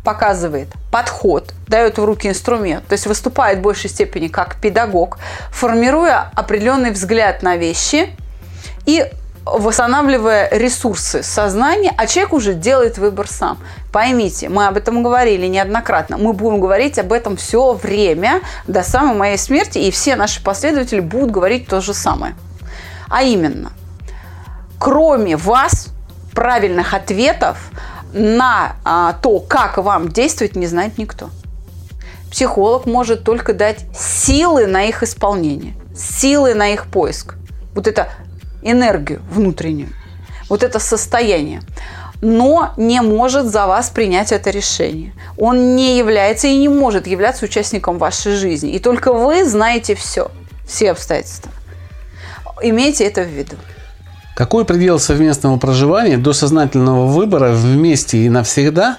показывает 0.05 0.69
подход, 0.91 1.53
дает 1.69 1.99
в 1.99 2.05
руки 2.05 2.29
инструмент, 2.29 2.87
то 2.87 2.93
есть 2.93 3.07
выступает 3.07 3.59
в 3.59 3.63
большей 3.63 3.91
степени 3.91 4.29
как 4.29 4.57
педагог, 4.57 5.19
формируя 5.51 6.31
определенный 6.35 6.91
взгляд 6.91 7.43
на 7.43 7.57
вещи 7.57 8.11
и 8.87 9.05
восстанавливая 9.47 10.49
ресурсы 10.51 11.23
сознания, 11.23 11.95
а 11.97 12.07
человек 12.07 12.33
уже 12.33 12.53
делает 12.53 12.99
выбор 12.99 13.29
сам. 13.29 13.59
Поймите, 13.93 14.49
мы 14.49 14.67
об 14.67 14.77
этом 14.77 15.05
говорили 15.05 15.47
неоднократно. 15.47 16.19
Мы 16.19 16.33
будем 16.33 16.61
говорить 16.61 16.99
об 16.99 17.13
этом 17.13 17.37
все 17.37 17.73
время 17.73 18.41
до 18.67 18.83
самой 18.83 19.17
моей 19.17 19.39
смерти, 19.39 19.79
и 19.79 19.91
все 19.93 20.17
наши 20.17 20.43
последователи 20.43 21.01
будут 21.01 21.31
говорить 21.31 21.69
то 21.69 21.81
же 21.81 21.95
самое. 21.95 22.35
А 23.09 23.23
именно, 23.23 23.71
кроме 24.81 25.37
вас, 25.37 25.89
правильных 26.35 26.93
ответов 26.93 27.71
на 28.13 28.77
а, 28.85 29.15
то, 29.15 29.41
как 29.41 29.79
вам 29.79 30.09
действовать, 30.09 30.57
не 30.57 30.67
знает 30.67 30.99
никто. 30.99 31.31
Психолог 32.31 32.87
может 32.87 33.25
только 33.25 33.55
дать 33.55 33.85
силы 33.95 34.67
на 34.67 34.85
их 34.85 35.03
исполнение, 35.03 35.75
силы 35.95 36.55
на 36.55 36.69
их 36.69 36.87
поиск. 36.87 37.35
Вот 37.75 37.87
это 37.87 38.09
энергию 38.63 39.23
внутреннюю, 39.31 39.91
вот 40.49 40.63
это 40.63 40.79
состояние 40.79 41.63
но 42.21 42.73
не 42.77 43.03
может 43.03 43.47
за 43.47 43.67
вас 43.67 43.91
принять 43.91 44.33
это 44.33 44.51
решение. 44.51 45.13
Он 45.37 45.77
не 45.77 45.99
является 45.99 46.47
и 46.47 46.57
не 46.57 46.69
может 46.69 47.07
являться 47.07 47.45
участником 47.45 47.99
вашей 47.99 48.33
жизни. 48.33 48.73
И 48.73 48.79
только 48.79 49.13
вы 49.13 49.45
знаете 49.45 49.95
все, 49.95 50.31
все 50.67 50.93
обстоятельства. 50.93 51.51
Имейте 52.63 53.05
это 53.05 53.23
в 53.23 53.29
виду. 53.29 53.57
Какой 54.37 54.67
предел 54.67 54.99
совместного 54.99 55.57
проживания 55.57 56.19
до 56.19 56.35
сознательного 56.35 57.07
выбора 57.07 57.53
вместе 57.53 58.19
и 58.19 58.29
навсегда? 58.29 58.99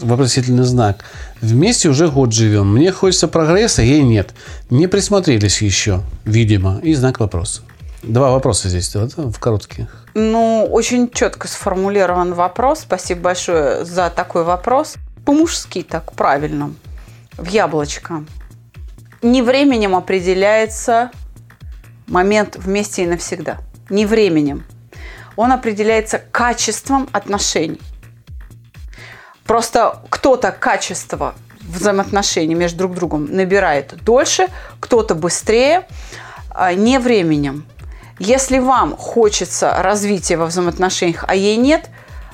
Вопросительный 0.00 0.64
знак. 0.64 1.04
Вместе 1.40 1.88
уже 1.88 2.08
год 2.08 2.32
живем. 2.32 2.74
Мне 2.74 2.90
хочется 2.90 3.28
прогресса, 3.28 3.82
ей 3.82 4.02
нет. 4.02 4.34
Не 4.68 4.88
присмотрелись 4.88 5.62
еще, 5.62 6.00
видимо. 6.24 6.80
И 6.82 6.92
знак 6.94 7.20
вопроса. 7.20 7.62
Два 8.02 8.32
вопроса 8.32 8.68
здесь, 8.68 8.90
да, 8.92 9.06
в 9.06 9.38
коротких. 9.38 9.86
Ну, 10.14 10.66
очень 10.68 11.08
четко 11.08 11.46
сформулирован 11.46 12.34
вопрос. 12.34 12.80
Спасибо 12.80 13.20
большое 13.20 13.84
за 13.84 14.10
такой 14.10 14.42
вопрос. 14.42 14.96
По-мужски 15.24 15.86
так, 15.88 16.14
правильно. 16.14 16.74
В 17.38 17.46
яблочко. 17.46 18.24
Не 19.22 19.40
временем 19.40 19.94
определяется 19.94 21.12
момент 22.08 22.56
вместе 22.56 23.04
и 23.04 23.06
навсегда– 23.06 23.58
не 23.92 24.06
временем. 24.06 24.64
Он 25.36 25.52
определяется 25.52 26.18
качеством 26.18 27.08
отношений. 27.12 27.80
Просто 29.44 30.00
кто-то 30.08 30.50
качество 30.50 31.34
взаимоотношений 31.60 32.54
между 32.54 32.78
друг 32.78 32.94
другом 32.94 33.26
набирает 33.34 33.94
дольше, 34.02 34.48
кто-то 34.80 35.14
быстрее, 35.14 35.86
а 36.50 36.74
не 36.74 36.98
временем. 36.98 37.64
Если 38.18 38.58
вам 38.58 38.96
хочется 38.96 39.74
развития 39.82 40.36
во 40.36 40.46
взаимоотношениях, 40.46 41.24
а 41.28 41.34
ей 41.34 41.56
нет, 41.56 41.88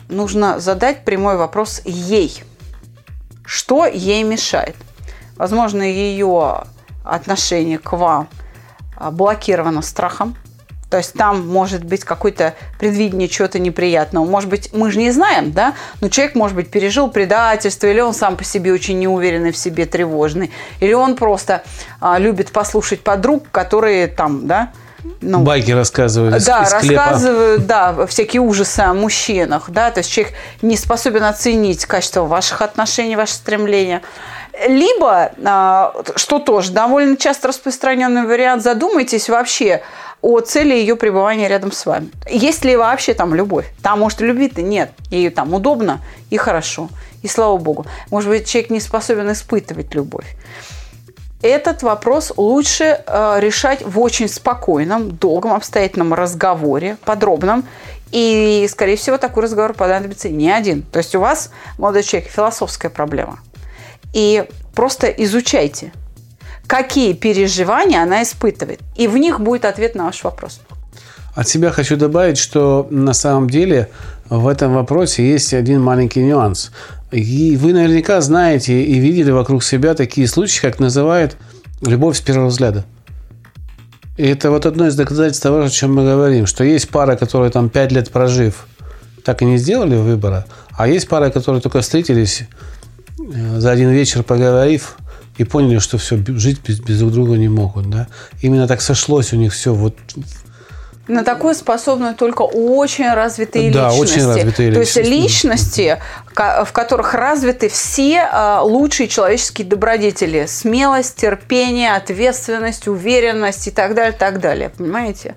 нужно 0.09 0.61
задать 0.61 1.05
прямой 1.05 1.37
вопрос 1.37 1.83
ей. 1.85 2.43
Что 3.45 3.87
ей 3.87 4.23
мешает? 4.23 4.77
Возможно, 5.37 5.83
ее 5.83 6.65
отношение 7.05 7.79
к 7.79 7.93
вам 7.93 8.29
блокировано 9.13 9.83
страхом, 9.83 10.37
то 10.91 10.97
есть 10.97 11.13
там 11.13 11.47
может 11.47 11.85
быть 11.85 12.05
какое-то 12.05 12.55
предвидение 12.79 13.29
чего-то 13.29 13.59
неприятного. 13.59 14.25
Может 14.25 14.49
быть, 14.49 14.71
мы 14.73 14.91
же 14.91 14.99
не 14.99 15.11
знаем, 15.11 15.53
да? 15.53 15.75
Но 16.01 16.09
человек, 16.09 16.35
может 16.35 16.57
быть, 16.57 16.71
пережил 16.71 17.11
предательство, 17.11 17.87
или 17.87 18.01
он 18.01 18.15
сам 18.15 18.37
по 18.37 18.45
себе 18.45 18.73
очень 18.73 18.99
неуверенный 18.99 19.53
в 19.53 19.57
себе, 19.57 19.85
тревожный, 19.85 20.51
или 20.81 20.95
он 20.95 21.17
просто 21.17 21.63
а, 22.01 22.19
любит 22.19 22.53
послушать 22.53 23.01
подруг, 23.01 23.45
которые 23.51 24.07
там, 24.07 24.47
да, 24.47 24.73
ну, 25.21 25.41
Байки 25.41 25.71
рассказывают. 25.71 26.45
Да, 26.45 26.69
рассказывают, 26.69 27.67
да, 27.67 28.07
всякие 28.07 28.43
ужасы 28.43 28.81
о 28.81 28.95
мужчинах, 28.95 29.71
да, 29.71 29.91
то 29.91 29.99
есть 29.99 30.11
человек 30.11 30.35
не 30.63 30.77
способен 30.77 31.25
оценить 31.25 31.87
качество 31.87 32.23
ваших 32.23 32.63
отношений, 32.63 33.17
ваши 33.17 33.35
стремления. 33.35 34.03
Либо, 34.67 35.31
а, 35.45 35.95
что 36.17 36.41
тоже 36.41 36.73
довольно 36.73 37.17
часто 37.17 37.49
распространенный 37.49 38.27
вариант, 38.27 38.63
задумайтесь 38.63 39.29
вообще 39.29 39.83
о 40.21 40.41
цели 40.41 40.75
ее 40.75 40.97
пребывания 40.97 41.49
рядом 41.49 41.73
с 41.73 41.87
вами. 41.87 42.11
Есть 42.29 42.65
ли 42.65 42.77
вообще 42.77 43.15
там 43.15 43.35
любовь? 43.35 43.67
Там, 43.83 44.01
может, 44.01 44.21
любви-то 44.21 44.63
нет. 44.63 44.91
Ей 45.11 45.31
там 45.31 45.55
удобно 45.55 46.01
и 46.31 46.37
хорошо. 46.37 46.89
И 47.23 47.29
слава 47.29 47.57
богу. 47.57 47.87
Может 48.11 48.31
быть, 48.31 48.47
человек 48.47 48.71
не 48.71 48.81
способен 48.81 49.31
испытывать 49.33 49.95
любовь. 49.95 50.37
Этот 51.41 51.83
вопрос 51.83 52.33
лучше 52.37 53.01
э, 53.07 53.37
решать 53.39 53.83
в 53.85 54.01
очень 54.01 54.29
спокойном, 54.29 55.13
долгом, 55.13 55.53
обстоятельном 55.53 56.13
разговоре, 56.13 56.97
подробном. 57.05 57.65
И, 58.11 58.67
скорее 58.69 58.97
всего, 58.97 59.19
такой 59.19 59.45
разговор 59.45 59.73
понадобится 59.73 60.29
не 60.29 60.51
один. 60.51 60.83
То 60.83 60.99
есть 60.99 61.15
у 61.15 61.21
вас, 61.21 61.51
молодой 61.77 62.03
человек, 62.03 62.31
философская 62.31 62.91
проблема. 62.91 63.39
И 64.13 64.45
просто 64.75 65.07
изучайте– 65.09 65.93
какие 66.69 67.15
переживания 67.15 68.01
она 68.01 68.23
испытывает. 68.23 68.79
И 68.95 69.09
в 69.09 69.17
них 69.17 69.41
будет 69.41 69.65
ответ 69.65 69.97
на 69.97 70.05
ваш 70.05 70.23
вопрос. 70.23 70.61
От 71.35 71.49
себя 71.49 71.71
хочу 71.71 71.97
добавить, 71.97 72.39
что 72.39 72.87
на 72.91 73.15
самом 73.15 73.51
деле 73.51 73.89
в 74.29 74.47
этом 74.47 74.75
вопросе 74.75 75.29
есть 75.29 75.55
один 75.55 75.81
маленький 75.81 76.23
нюанс. 76.23 76.71
И 77.11 77.57
вы 77.57 77.73
наверняка 77.73 78.21
знаете 78.21 78.83
и 78.83 78.99
видели 78.99 79.31
вокруг 79.31 79.65
себя 79.65 79.95
такие 79.95 80.29
случаи, 80.29 80.61
как 80.61 80.79
называют 80.79 81.37
любовь 81.81 82.19
с 82.19 82.21
первого 82.21 82.49
взгляда. 82.49 82.85
И 84.19 84.27
это 84.27 84.51
вот 84.51 84.67
одно 84.67 84.89
из 84.89 84.97
доказательств 84.97 85.43
того, 85.43 85.63
о 85.63 85.71
чем 85.71 85.95
мы 85.95 86.05
говорим, 86.05 86.47
что 86.47 86.65
есть 86.65 86.89
пара, 86.91 87.17
которая 87.17 87.51
там 87.51 87.71
пять 87.71 87.93
лет 87.93 88.11
прожив, 88.11 88.67
так 89.25 89.41
и 89.43 89.45
не 89.47 89.57
сделали 89.59 89.97
выбора. 89.97 90.45
А 90.77 90.87
есть 90.89 91.09
пары, 91.09 91.31
которые 91.31 91.63
только 91.63 91.81
встретились 91.81 92.43
э, 93.19 93.59
за 93.61 93.71
один 93.71 93.91
вечер, 93.91 94.23
поговорив, 94.23 94.97
и 95.39 95.45
поняли, 95.45 95.79
что 95.79 95.99
все, 95.99 96.19
жить 96.27 96.61
без, 96.67 96.81
без 96.81 96.99
друг 96.99 97.13
друга 97.13 97.37
не 97.37 97.49
могут. 97.49 97.89
Да? 97.89 98.09
Именно 98.43 98.69
так 98.69 98.81
сошлось 98.83 99.33
у 99.33 99.37
них 99.37 99.53
все 99.53 99.73
вот 99.73 99.95
на 101.09 101.25
такое 101.25 101.55
способны 101.55 102.15
только 102.15 102.43
очень 102.43 103.11
развитые 103.11 103.73
да, 103.73 103.89
личности. 103.89 104.19
очень 104.19 104.27
развитые 104.27 104.73
То 104.73 104.81
личности. 104.81 104.99
есть 104.99 105.11
личности, 105.11 105.99
в 106.35 106.69
которых 106.73 107.15
развиты 107.15 107.71
все 107.71 108.29
а, 108.31 108.61
лучшие 108.63 109.09
человеческие 109.09 109.67
добродетели. 109.67 110.45
Смелость, 110.45 111.17
терпение, 111.17 111.95
ответственность, 111.95 112.89
уверенность 112.89 113.69
и 113.69 113.71
так 113.71 113.95
далее, 113.95 114.13
так 114.13 114.39
далее. 114.39 114.69
Понимаете? 114.69 115.37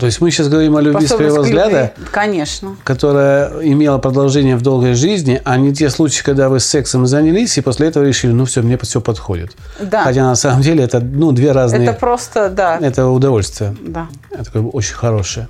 То 0.00 0.06
есть 0.06 0.22
мы 0.22 0.30
сейчас 0.30 0.48
говорим 0.48 0.76
о 0.76 0.80
любви 0.80 1.06
с 1.06 1.12
первого 1.12 1.42
взгляда, 1.42 1.92
Конечно. 2.10 2.74
которая 2.84 3.50
имела 3.60 3.98
продолжение 3.98 4.56
в 4.56 4.62
долгой 4.62 4.94
жизни, 4.94 5.42
а 5.44 5.58
не 5.58 5.74
те 5.74 5.90
случаи, 5.90 6.22
когда 6.22 6.48
вы 6.48 6.58
с 6.58 6.64
сексом 6.64 7.06
занялись 7.06 7.58
и 7.58 7.60
после 7.60 7.88
этого 7.88 8.04
решили, 8.04 8.32
ну 8.32 8.46
все, 8.46 8.62
мне 8.62 8.78
все 8.78 9.02
подходит. 9.02 9.52
Да. 9.78 10.04
Хотя 10.04 10.24
на 10.24 10.36
самом 10.36 10.62
деле 10.62 10.84
это 10.84 11.00
ну, 11.00 11.32
две 11.32 11.52
разные... 11.52 11.84
Это 11.84 11.92
просто, 11.92 12.48
да. 12.48 12.78
Это 12.80 13.08
удовольствие. 13.08 13.76
Да. 13.82 14.08
Это 14.30 14.44
такое 14.44 14.62
очень 14.62 14.94
хорошее. 14.94 15.48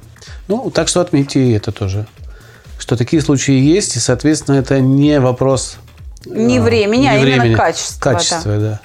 Ну, 0.48 0.68
так 0.70 0.88
что 0.88 1.00
отметьте 1.00 1.40
и 1.40 1.52
это 1.52 1.70
тоже. 1.70 2.08
Что 2.76 2.96
такие 2.96 3.22
случаи 3.22 3.54
есть, 3.54 3.94
и, 3.94 4.00
соответственно, 4.00 4.56
это 4.56 4.80
не 4.80 5.20
вопрос... 5.20 5.76
Не 6.26 6.58
а, 6.58 6.62
времени, 6.62 7.02
не 7.02 7.08
а 7.08 7.20
времени, 7.20 7.46
именно 7.46 7.56
качества. 7.56 8.12
Качество, 8.12 8.58
да. 8.58 8.80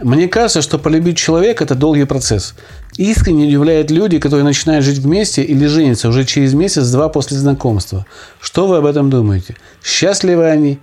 Мне 0.00 0.28
кажется, 0.28 0.62
что 0.62 0.78
полюбить 0.78 1.18
человека– 1.18 1.64
это 1.64 1.74
долгий 1.74 2.04
процесс. 2.04 2.54
Искренне 2.96 3.46
удивляют 3.46 3.90
люди, 3.90 4.18
которые 4.18 4.44
начинают 4.44 4.84
жить 4.84 4.98
вместе 4.98 5.42
или 5.42 5.66
женятся 5.66 6.08
уже 6.08 6.24
через 6.24 6.52
месяц-два 6.52 7.08
после 7.08 7.38
знакомства. 7.38 8.04
Что 8.40 8.66
вы 8.66 8.76
об 8.76 8.84
этом 8.84 9.08
думаете? 9.08 9.56
Счастливы 9.82 10.46
они? 10.46 10.78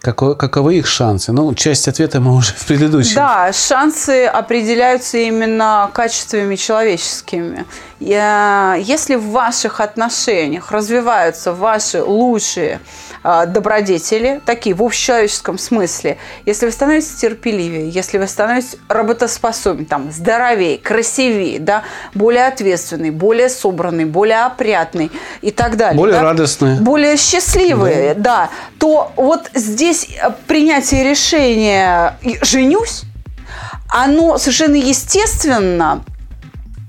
Каковы 0.00 0.76
их 0.76 0.86
шансы? 0.86 1.32
Ну, 1.32 1.52
часть 1.54 1.88
ответа 1.88 2.20
мы 2.20 2.34
уже 2.34 2.52
в 2.52 2.66
предыдущем. 2.66 3.16
Да, 3.16 3.52
шансы 3.52 4.26
определяются 4.26 5.18
именно 5.18 5.90
качествами 5.92 6.54
человеческими. 6.54 7.64
Если 7.98 9.14
в 9.14 9.30
ваших 9.30 9.80
отношениях 9.80 10.70
развиваются 10.70 11.52
ваши 11.52 12.02
лучшие 12.02 12.80
а, 13.22 13.46
добродетели, 13.46 14.40
такие 14.44 14.76
в 14.76 14.82
общечеловеческом 14.82 15.58
смысле, 15.58 16.18
если 16.44 16.66
вы 16.66 16.72
становитесь 16.72 17.14
терпеливее, 17.14 17.88
если 17.88 18.18
вы 18.18 18.28
становитесь 18.28 18.76
работоспособнее, 18.88 19.86
там, 19.86 20.12
здоровее, 20.12 20.76
красивее, 20.76 21.58
да, 21.58 21.84
более 22.14 22.46
ответственный, 22.46 23.10
более 23.10 23.48
собранный, 23.48 24.04
более 24.04 24.44
опрятный 24.44 25.10
и 25.40 25.50
так 25.50 25.76
далее. 25.76 25.96
Более 25.96 26.20
да, 26.20 26.22
радостный. 26.22 26.78
Более 26.80 27.16
счастливые, 27.16 28.14
да. 28.14 28.20
да, 28.22 28.50
то 28.78 29.10
вот 29.16 29.50
здесь 29.54 29.85
принятие 30.46 31.04
решения 31.04 32.18
«женюсь», 32.42 33.02
оно 33.88 34.38
совершенно 34.38 34.76
естественно 34.76 36.04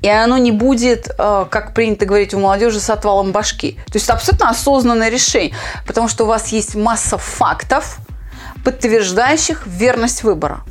и 0.02 0.10
оно 0.10 0.38
не 0.38 0.52
будет, 0.52 1.10
э, 1.18 1.46
как 1.50 1.74
принято 1.74 2.06
говорить 2.06 2.34
у 2.34 2.40
молодежи, 2.40 2.80
с 2.80 2.90
отвалом 2.90 3.32
башки. 3.32 3.80
То 3.88 3.96
есть 3.96 4.06
это 4.06 4.14
абсолютно 4.14 4.50
осознанное 4.50 5.10
решение, 5.10 5.54
потому 5.86 6.08
что 6.08 6.26
у 6.26 6.28
вас 6.28 6.50
есть 6.50 6.76
масса 6.76 7.18
фактов, 7.18 7.98
подтверждающих 8.64 9.66
верность 9.66 10.24
выбора. 10.24 10.62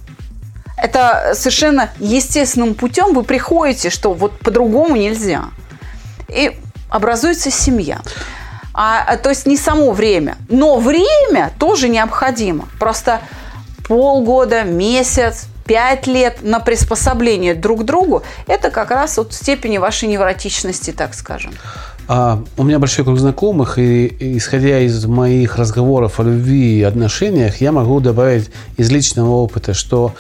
Это 0.77 1.33
совершенно 1.35 1.91
естественным 1.99 2.75
путем 2.75 3.15
вы 3.15 3.25
приходите, 3.25 3.91
что 3.91 4.13
вот 4.13 4.39
по-другому 4.39 4.97
нельзя. 4.97 5.47
И 6.29 6.57
образуется 6.89 7.51
семья. 7.51 8.01
А, 8.79 9.17
то 9.17 9.31
есть 9.31 9.47
не 9.47 9.57
само 9.57 9.93
время. 9.93 10.37
Но 10.51 10.79
время 10.79 11.51
тоже 11.59 11.89
необходимо. 11.89 12.69
Просто 12.79 13.21
полгода, 13.89 14.65
месяц, 14.65 15.47
пять 15.65 16.07
лет 16.07 16.39
на 16.43 16.61
приспособление 16.61 17.55
друг 17.55 17.81
к 17.81 17.85
другу, 17.85 18.23
это 18.47 18.71
как 18.71 18.91
раз 18.91 19.19
от 19.19 19.33
степени 19.33 19.79
вашей 19.79 20.09
невротичности, 20.09 20.93
так 20.93 21.15
скажем. 21.15 21.53
А, 22.07 22.43
у 22.57 22.63
меня 22.63 22.79
большой 22.79 23.05
круг 23.05 23.19
знакомых, 23.19 23.79
и, 23.79 24.07
и 24.07 24.37
исходя 24.39 24.79
из 24.81 25.07
моих 25.07 25.57
разговоров 25.57 26.21
о 26.21 26.23
любви 26.23 26.79
и 26.79 26.83
отношениях, 26.83 27.61
я 27.61 27.73
могу 27.73 27.99
добавить 28.01 28.51
из 28.77 28.91
личного 28.91 29.31
опыта, 29.31 29.75
что 29.75 30.15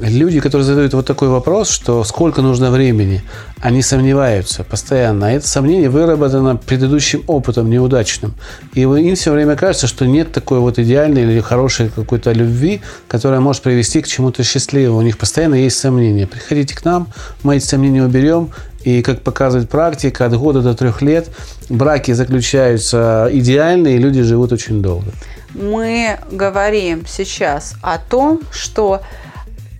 люди, 0.00 0.40
которые 0.40 0.64
задают 0.64 0.94
вот 0.94 1.06
такой 1.06 1.28
вопрос, 1.28 1.70
что 1.70 2.02
сколько 2.04 2.42
нужно 2.42 2.70
времени, 2.70 3.22
они 3.60 3.82
сомневаются 3.82 4.64
постоянно. 4.64 5.28
А 5.28 5.30
это 5.30 5.46
сомнение 5.46 5.88
выработано 5.88 6.56
предыдущим 6.56 7.22
опытом 7.26 7.70
неудачным. 7.70 8.34
И 8.74 8.80
им 8.82 9.14
все 9.14 9.32
время 9.32 9.56
кажется, 9.56 9.86
что 9.86 10.06
нет 10.06 10.32
такой 10.32 10.58
вот 10.60 10.78
идеальной 10.78 11.22
или 11.22 11.40
хорошей 11.40 11.88
какой-то 11.88 12.32
любви, 12.32 12.80
которая 13.08 13.40
может 13.40 13.62
привести 13.62 14.02
к 14.02 14.06
чему-то 14.06 14.42
счастливому. 14.42 14.98
У 14.98 15.02
них 15.02 15.18
постоянно 15.18 15.54
есть 15.54 15.78
сомнения. 15.78 16.26
Приходите 16.26 16.74
к 16.74 16.84
нам, 16.84 17.08
мы 17.42 17.56
эти 17.56 17.64
сомнения 17.64 18.02
уберем, 18.02 18.50
и, 18.84 19.00
как 19.02 19.22
показывает 19.22 19.70
практика, 19.70 20.26
от 20.26 20.36
года 20.36 20.60
до 20.60 20.74
трех 20.74 21.02
лет 21.02 21.28
браки 21.68 22.10
заключаются 22.12 23.28
идеальные, 23.30 23.96
и 23.96 23.98
люди 23.98 24.22
живут 24.22 24.52
очень 24.52 24.82
долго. 24.82 25.06
Мы 25.54 26.18
говорим 26.32 27.04
сейчас 27.06 27.74
о 27.82 27.98
том, 27.98 28.40
что 28.50 29.02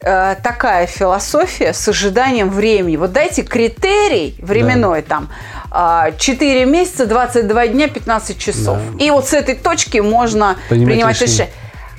э, 0.03 0.37
такая 0.43 0.87
философия 0.87 1.73
с 1.73 1.88
ожиданием 1.88 2.51
времени. 2.51 2.97
Вот 2.97 3.12
дайте 3.12 3.43
критерий 3.43 4.35
временной 4.38 5.03
да. 5.03 5.23
там 5.71 6.19
4 6.19 6.65
месяца, 6.67 7.07
22 7.07 7.67
дня, 7.69 7.88
15 7.88 8.38
часов. 8.38 8.79
Да. 8.79 9.05
И 9.05 9.11
вот 9.11 9.29
с 9.29 9.33
этой 9.33 9.55
точки 9.55 9.99
можно 9.99 10.59
принимать, 10.69 10.95
принимать 10.95 11.21
решение. 11.21 11.51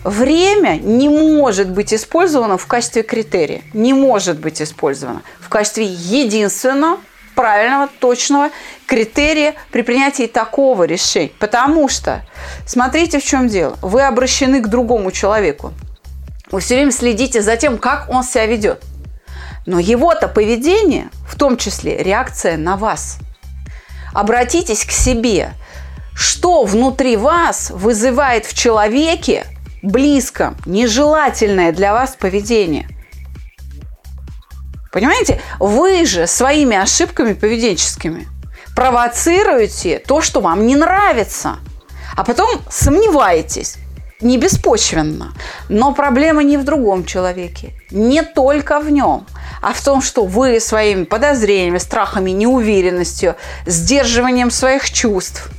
Время 0.04 0.80
не 0.82 1.08
может 1.08 1.70
быть 1.70 1.94
использовано 1.94 2.58
в 2.58 2.68
качестве 2.68 3.04
критерия. 3.04 3.62
Не 3.74 3.94
может 3.94 4.38
быть 4.38 4.62
использовано 4.62 5.22
в 5.40 5.48
качестве 5.48 5.86
единственного 5.86 7.00
правильного, 7.36 7.90
точного 8.00 8.50
критерия 8.86 9.56
при 9.72 9.82
принятии 9.82 10.28
такого 10.28 10.84
решения. 10.84 11.32
Потому 11.40 11.88
что, 11.90 12.22
смотрите, 12.68 13.20
в 13.20 13.24
чем 13.24 13.48
дело. 13.48 13.78
Вы 13.82 14.04
обращены 14.04 14.62
к 14.62 14.68
другому 14.68 15.12
человеку. 15.12 15.74
Вы 16.54 16.60
все 16.60 16.76
время 16.76 16.92
следите 16.92 17.42
за 17.42 17.58
тем, 17.58 17.80
как 17.80 18.10
он 18.10 18.24
себя 18.24 18.46
ведет. 18.46 18.84
Но 19.66 19.80
его-то 19.80 20.28
поведение, 20.28 21.10
в 21.28 21.36
том 21.36 21.58
числе 21.58 21.98
реакция 21.98 22.58
на 22.58 22.78
вас. 22.78 23.18
Обратитесь 24.14 24.86
к 24.86 24.92
себе. 24.92 25.56
Что 26.14 26.64
внутри 26.64 27.18
вас 27.18 27.72
вызывает 27.72 28.46
в 28.46 28.54
человеке 28.54 29.48
близком 29.82 30.56
нежелательное 30.68 31.72
для 31.72 31.92
вас 31.92 32.16
поведение? 32.16 32.88
Понимаете? 34.92 35.42
Вы 35.58 36.06
же 36.06 36.28
своими 36.28 36.78
ошибками 36.78 37.34
поведенческими 37.34 38.28
провоцируете 38.76 39.98
то, 39.98 40.22
что 40.22 40.40
вам 40.40 40.68
не 40.68 40.76
нравится. 40.76 41.58
А 42.16 42.24
потом 42.24 42.62
сомневаетесь, 42.70 43.78
не 44.24 44.38
беспочвенно. 44.38 45.34
Но 45.70 45.94
проблема 45.94 46.44
не 46.44 46.58
в 46.58 46.64
другом 46.64 47.06
человеке, 47.06 47.74
не 47.92 48.22
только 48.24 48.80
в 48.80 48.90
нем, 48.90 49.26
а 49.62 49.74
в 49.74 49.84
том, 49.84 50.02
что 50.02 50.26
вы 50.26 50.60
своими 50.60 51.04
подозрениями, 51.04 51.78
страхами, 51.78 52.32
неуверенностью, 52.32 53.36
сдерживанием 53.66 54.52
своих 54.52 54.90
чувств, 54.92 55.50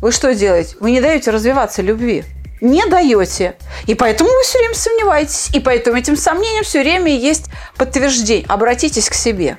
вы 0.00 0.12
что 0.12 0.34
делаете? 0.34 0.76
Вы 0.80 0.90
не 0.90 1.00
даете 1.00 1.30
развиваться 1.30 1.80
любви. 1.80 2.24
Не 2.60 2.84
даете. 2.86 3.56
И 3.86 3.94
поэтому 3.94 4.28
вы 4.28 4.42
все 4.42 4.58
время 4.58 4.74
сомневаетесь. 4.74 5.48
И 5.54 5.60
поэтому 5.60 5.96
этим 5.96 6.16
сомнением 6.16 6.62
все 6.62 6.82
время 6.82 7.16
есть 7.16 7.46
подтверждение. 7.76 8.46
Обратитесь 8.46 9.08
к 9.08 9.14
себе. 9.14 9.56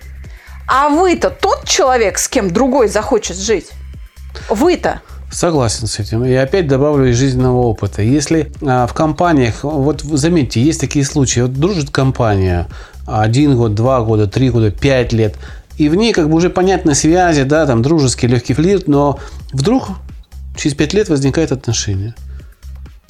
А 0.68 0.90
вы-то 0.90 1.32
тот 1.32 1.66
человек, 1.68 2.20
с 2.20 2.28
кем 2.28 2.52
другой 2.52 2.88
захочет 2.90 3.38
жить. 3.38 3.70
Вы-то. 4.48 5.02
Согласен 5.36 5.86
с 5.88 6.00
этим. 6.00 6.24
И 6.24 6.34
опять 6.34 6.66
добавлю 6.66 7.10
из 7.10 7.18
жизненного 7.18 7.58
опыта. 7.58 8.02
Если 8.02 8.54
а, 8.62 8.88
в 8.88 8.94
компаниях, 8.94 9.66
вот 9.66 10.00
заметьте, 10.00 10.62
есть 10.62 10.80
такие 10.80 11.04
случаи, 11.04 11.42
вот 11.42 11.52
дружит 11.52 11.90
компания 11.90 12.70
один 13.06 13.58
год, 13.58 13.76
два 13.76 14.02
года, 14.02 14.28
три 14.28 14.50
года, 14.50 14.72
пять 14.72 15.12
лет, 15.12 15.36
и 15.78 15.90
в 15.90 15.96
ней 15.96 16.14
как 16.14 16.30
бы 16.30 16.38
уже 16.38 16.50
понятны 16.50 16.96
связи, 16.96 17.44
да, 17.44 17.66
там 17.66 17.82
дружеский 17.82 18.28
легкий 18.28 18.54
флирт, 18.54 18.88
но 18.88 19.20
вдруг 19.52 19.90
через 20.56 20.74
пять 20.74 20.94
лет 20.94 21.10
возникает 21.10 21.52
отношения. 21.52 22.16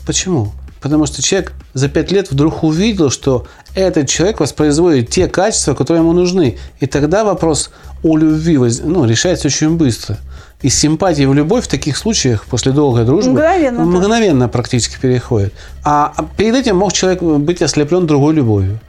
Почему? 0.03 0.51
Потому 0.81 1.05
что 1.05 1.21
человек 1.21 1.53
за 1.75 1.89
пять 1.89 2.11
лет 2.11 2.31
вдруг 2.31 2.63
увидел, 2.63 3.11
что 3.11 3.45
этот 3.75 4.09
человек 4.09 4.39
воспроизводит 4.39 5.11
те 5.11 5.27
качества, 5.27 5.75
которые 5.75 6.01
ему 6.01 6.13
нужны. 6.13 6.57
И 6.79 6.87
тогда 6.87 7.23
вопрос 7.23 7.69
о 8.01 8.17
любви 8.17 8.57
ну, 8.83 9.05
решается 9.05 9.47
очень 9.47 9.77
быстро. 9.77 10.17
Из 10.61 10.73
симпатии 10.73 11.25
в 11.25 11.33
любовь 11.33 11.65
в 11.65 11.67
таких 11.67 11.97
случаях 11.97 12.45
после 12.45 12.71
долгой 12.71 13.05
дружбы 13.05 13.31
мгновенно, 13.31 13.83
мгновенно 13.83 14.49
практически 14.49 14.97
переходит. 14.99 15.53
А 15.83 16.13
перед 16.37 16.55
этим 16.55 16.77
мог 16.77 16.93
человек 16.93 17.21
быть 17.21 17.61
ослеплен 17.61 18.07
другой 18.07 18.33
любовью. 18.33 18.79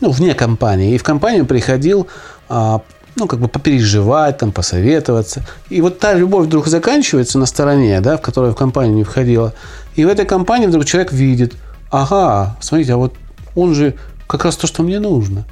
Ну, 0.00 0.10
вне 0.10 0.34
компании. 0.34 0.94
И 0.94 0.98
в 0.98 1.02
компанию 1.02 1.46
приходил 1.46 2.06
а, 2.48 2.82
ну, 3.16 3.26
как 3.26 3.40
бы 3.40 3.48
попереживать, 3.48 4.38
там, 4.38 4.52
посоветоваться. 4.52 5.42
И 5.70 5.80
вот 5.80 5.98
та 5.98 6.12
любовь 6.12 6.46
вдруг 6.46 6.66
заканчивается 6.66 7.38
на 7.38 7.46
стороне, 7.46 8.00
да, 8.00 8.18
в 8.18 8.20
которой 8.20 8.52
в 8.52 8.54
компанию 8.54 8.94
не 8.94 9.04
входила. 9.04 9.54
И 9.94 10.04
в 10.04 10.08
этой 10.08 10.26
компании 10.26 10.66
вдруг 10.66 10.84
человек 10.84 11.12
видит, 11.12 11.54
ага, 11.90 12.56
смотрите, 12.60 12.92
а 12.92 12.96
вот 12.98 13.14
он 13.54 13.74
же 13.74 13.94
как 14.26 14.44
раз 14.44 14.56
то, 14.56 14.66
что 14.66 14.82
мне 14.82 15.00
нужно. 15.00 15.44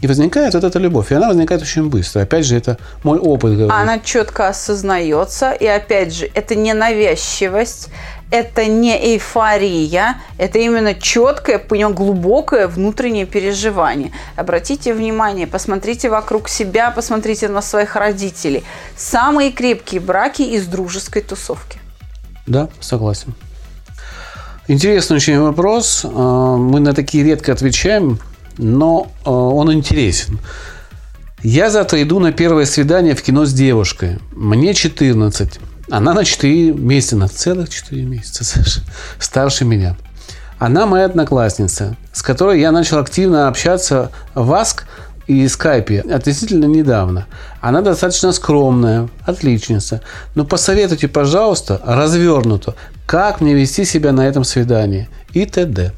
И 0.00 0.06
возникает 0.06 0.54
вот 0.54 0.64
эта 0.64 0.78
любовь. 0.78 1.12
И 1.12 1.14
она 1.14 1.28
возникает 1.28 1.62
очень 1.62 1.88
быстро. 1.88 2.22
Опять 2.22 2.46
же, 2.46 2.56
это 2.56 2.78
мой 3.04 3.18
опыт. 3.18 3.52
Говорит. 3.52 3.72
Она 3.72 3.98
четко 3.98 4.48
осознается. 4.48 5.52
И 5.52 5.66
опять 5.66 6.12
же, 6.12 6.30
это 6.34 6.54
не 6.54 6.74
навязчивость, 6.74 7.88
это 8.30 8.66
не 8.66 9.14
эйфория, 9.14 10.16
это 10.38 10.58
именно 10.58 10.94
четкое, 10.94 11.58
понял, 11.58 11.90
глубокое 11.90 12.66
внутреннее 12.66 13.26
переживание. 13.26 14.10
Обратите 14.34 14.92
внимание, 14.92 15.46
посмотрите 15.46 16.10
вокруг 16.10 16.48
себя, 16.48 16.90
посмотрите 16.90 17.48
на 17.48 17.62
своих 17.62 17.94
родителей. 17.94 18.64
Самые 18.96 19.52
крепкие 19.52 20.00
браки 20.00 20.42
из 20.42 20.66
дружеской 20.66 21.22
тусовки. 21.22 21.78
Да, 22.46 22.68
согласен. 22.80 23.34
Интересный 24.66 25.16
очень 25.16 25.38
вопрос. 25.38 26.04
А, 26.04 26.56
мы 26.56 26.80
на 26.80 26.94
такие 26.94 27.22
редко 27.22 27.52
отвечаем 27.52 28.18
но 28.58 29.08
э, 29.24 29.30
он 29.30 29.72
интересен. 29.72 30.38
Я 31.42 31.70
завтра 31.70 32.02
иду 32.02 32.20
на 32.20 32.32
первое 32.32 32.64
свидание 32.64 33.14
в 33.14 33.22
кино 33.22 33.44
с 33.44 33.52
девушкой. 33.52 34.18
Мне 34.32 34.72
14. 34.72 35.60
Она 35.90 36.14
на 36.14 36.24
4 36.24 36.72
месяца, 36.72 37.16
на 37.16 37.28
целых 37.28 37.68
4 37.68 38.02
месяца 38.04 38.64
старше 39.18 39.64
меня. 39.64 39.96
Она 40.58 40.86
моя 40.86 41.04
одноклассница, 41.04 41.96
с 42.12 42.22
которой 42.22 42.60
я 42.60 42.72
начал 42.72 42.98
активно 42.98 43.48
общаться 43.48 44.10
в 44.34 44.52
АСК 44.54 44.86
и 45.26 45.46
скайпе 45.48 46.00
относительно 46.00 46.66
недавно. 46.66 47.26
Она 47.60 47.82
достаточно 47.82 48.32
скромная, 48.32 49.08
отличница. 49.26 50.00
Но 50.34 50.44
посоветуйте, 50.44 51.08
пожалуйста, 51.08 51.80
развернуто, 51.84 52.74
как 53.06 53.40
мне 53.40 53.54
вести 53.54 53.84
себя 53.84 54.12
на 54.12 54.26
этом 54.26 54.44
свидании 54.44 55.08
и 55.32 55.44
т.д. 55.44 55.92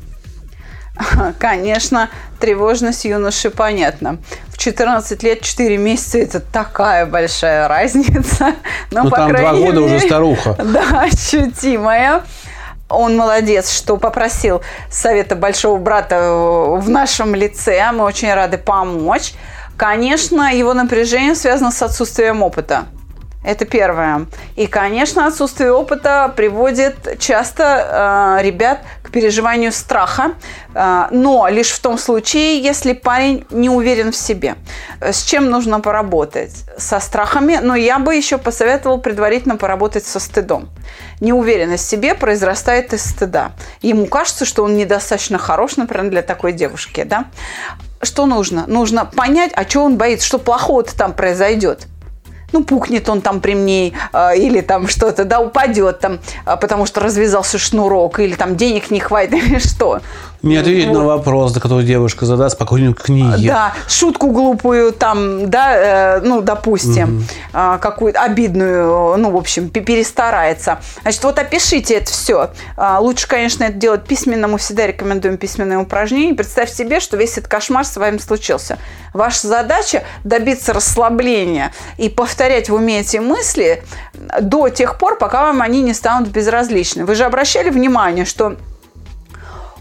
Конечно, 1.39 2.11
тревожность 2.41 3.05
юноши 3.05 3.51
понятна. 3.51 4.19
В 4.49 4.59
14 4.59 5.23
лет 5.23 5.43
4 5.43 5.77
месяца 5.77 6.19
это 6.19 6.41
такая 6.41 7.07
большая 7.07 7.69
разница. 7.69 8.55
Но, 8.91 9.05
ну, 9.05 9.11
по 9.11 9.17
там 9.17 9.33
два 9.33 9.53
года 9.53 9.81
мере, 9.81 9.81
уже 9.81 10.01
старуха. 10.01 10.57
Да, 10.65 11.03
ощутимая. 11.03 12.23
Он 12.89 13.17
молодец, 13.17 13.73
что 13.73 13.97
попросил 13.97 14.63
совета 14.91 15.35
большого 15.35 15.79
брата 15.79 16.31
в 16.31 16.89
нашем 16.89 17.35
лице. 17.35 17.91
Мы 17.93 18.05
очень 18.05 18.33
рады 18.33 18.59
помочь. 18.59 19.35
Конечно, 19.77 20.55
его 20.55 20.73
напряжение 20.73 21.35
связано 21.35 21.73
с 21.73 21.83
отсутствием 21.83 22.43
опыта. 22.43 22.87
Это 23.47 23.65
первое. 23.65 24.27
И, 24.57 24.67
конечно, 24.67 25.25
отсутствие 25.25 25.71
опыта 25.71 26.33
приводит 26.35 27.21
часто 27.21 28.39
э, 28.41 28.43
ребят 28.45 28.81
к 29.05 29.13
переживанию 29.13 29.71
страха, 29.71 30.33
э, 30.75 31.07
но 31.13 31.47
лишь 31.49 31.71
в 31.71 31.81
том 31.81 31.97
случае, 31.97 32.61
если 32.61 32.93
парень 32.93 33.47
не 33.51 33.71
уверен 33.71 34.11
в 34.11 34.17
себе. 34.17 34.57
С 35.01 35.23
чем 35.23 35.49
нужно 35.49 35.79
поработать? 35.79 36.65
Со 36.77 36.99
страхами, 36.99 37.61
но 37.63 37.77
я 37.77 38.01
бы 38.01 38.17
еще 38.17 38.37
посоветовал 38.37 38.99
предварительно 38.99 39.55
поработать 39.55 40.05
со 40.05 40.19
стыдом. 40.19 40.69
Неуверенность 41.21 41.87
в 41.87 41.89
себе 41.89 42.17
произрастает 42.17 42.93
из 42.95 43.09
стыда. 43.09 43.53
Ему 43.81 44.07
кажется, 44.07 44.45
что 44.45 44.65
он 44.65 44.77
недостаточно 44.77 45.39
хорош, 45.39 45.77
например, 45.77 46.11
для 46.11 46.23
такой 46.23 46.53
девушки. 46.53 47.05
Да? 47.05 47.27
Что 48.03 48.27
нужно? 48.27 48.67
Нужно 48.67 49.05
понять, 49.05 49.53
а 49.55 49.63
что 49.63 49.85
он 49.85 49.97
боится, 49.97 50.27
что 50.27 50.39
плохого-то 50.41 50.97
там 50.97 51.13
произойдет 51.13 51.87
ну, 52.53 52.65
пукнет 52.65 53.09
он 53.09 53.21
там 53.21 53.41
при 53.41 53.55
мне, 53.55 53.93
э, 54.13 54.37
или 54.37 54.61
там 54.61 54.89
что-то, 54.89 55.25
да, 55.25 55.41
упадет 55.41 56.01
там, 56.01 56.19
э, 56.47 56.57
потому 56.57 56.87
что 56.87 57.01
развязался 57.01 57.59
шнурок, 57.59 58.21
или 58.21 58.35
там 58.35 58.57
денег 58.57 58.91
не 58.91 59.01
хватит, 59.01 59.35
или 59.45 59.59
что. 59.59 60.01
Не 60.47 60.57
ответить 60.57 60.93
на 60.93 61.05
вопрос, 61.05 61.53
до 61.53 61.61
которого 61.61 61.83
девушка 61.83 62.27
задаст 62.27 62.57
по 62.57 62.65
какой-нибудь 62.65 62.99
книге. 62.99 63.49
Да, 63.49 63.75
шутку 63.89 64.31
глупую 64.31 64.93
там, 64.93 65.51
да, 65.51 66.17
э, 66.17 66.21
ну, 66.21 66.41
допустим, 66.41 67.19
угу. 67.53 67.79
какую-то 67.81 68.23
обидную, 68.23 69.17
ну, 69.17 69.31
в 69.31 69.37
общем, 69.37 69.69
перестарается. 69.69 70.81
Значит, 71.03 71.25
вот 71.25 71.39
опишите 71.39 71.95
это 71.95 72.11
все. 72.11 72.51
Лучше, 73.01 73.29
конечно, 73.29 73.65
это 73.65 73.75
делать 73.75 74.05
письменно. 74.05 74.49
Мы 74.49 74.59
всегда 74.59 74.87
рекомендуем 74.87 75.37
письменные 75.37 75.79
упражнения. 75.79 76.35
Представьте 76.35 76.77
себе, 76.77 77.01
что 77.01 77.17
весь 77.17 77.33
этот 77.33 77.49
кошмар 77.49 77.85
с 77.85 77.97
вами 77.97 78.19
случился. 78.19 78.79
Ваша 79.13 79.49
задача 79.49 80.05
добиться 80.25 80.73
расслабления 80.73 81.73
и 81.97 82.09
повторять 82.09 82.69
в 82.69 82.75
уме 82.75 83.01
эти 83.01 83.17
мысли 83.17 83.83
до 84.41 84.69
тех 84.69 84.99
пор, 84.99 85.19
пока 85.19 85.43
вам 85.43 85.63
они 85.63 85.83
не 85.83 85.95
станут 85.95 86.29
безразличны. 86.29 87.05
Вы 87.05 87.15
же 87.15 87.25
обращали 87.25 87.71
внимание, 87.71 88.25
что 88.25 88.57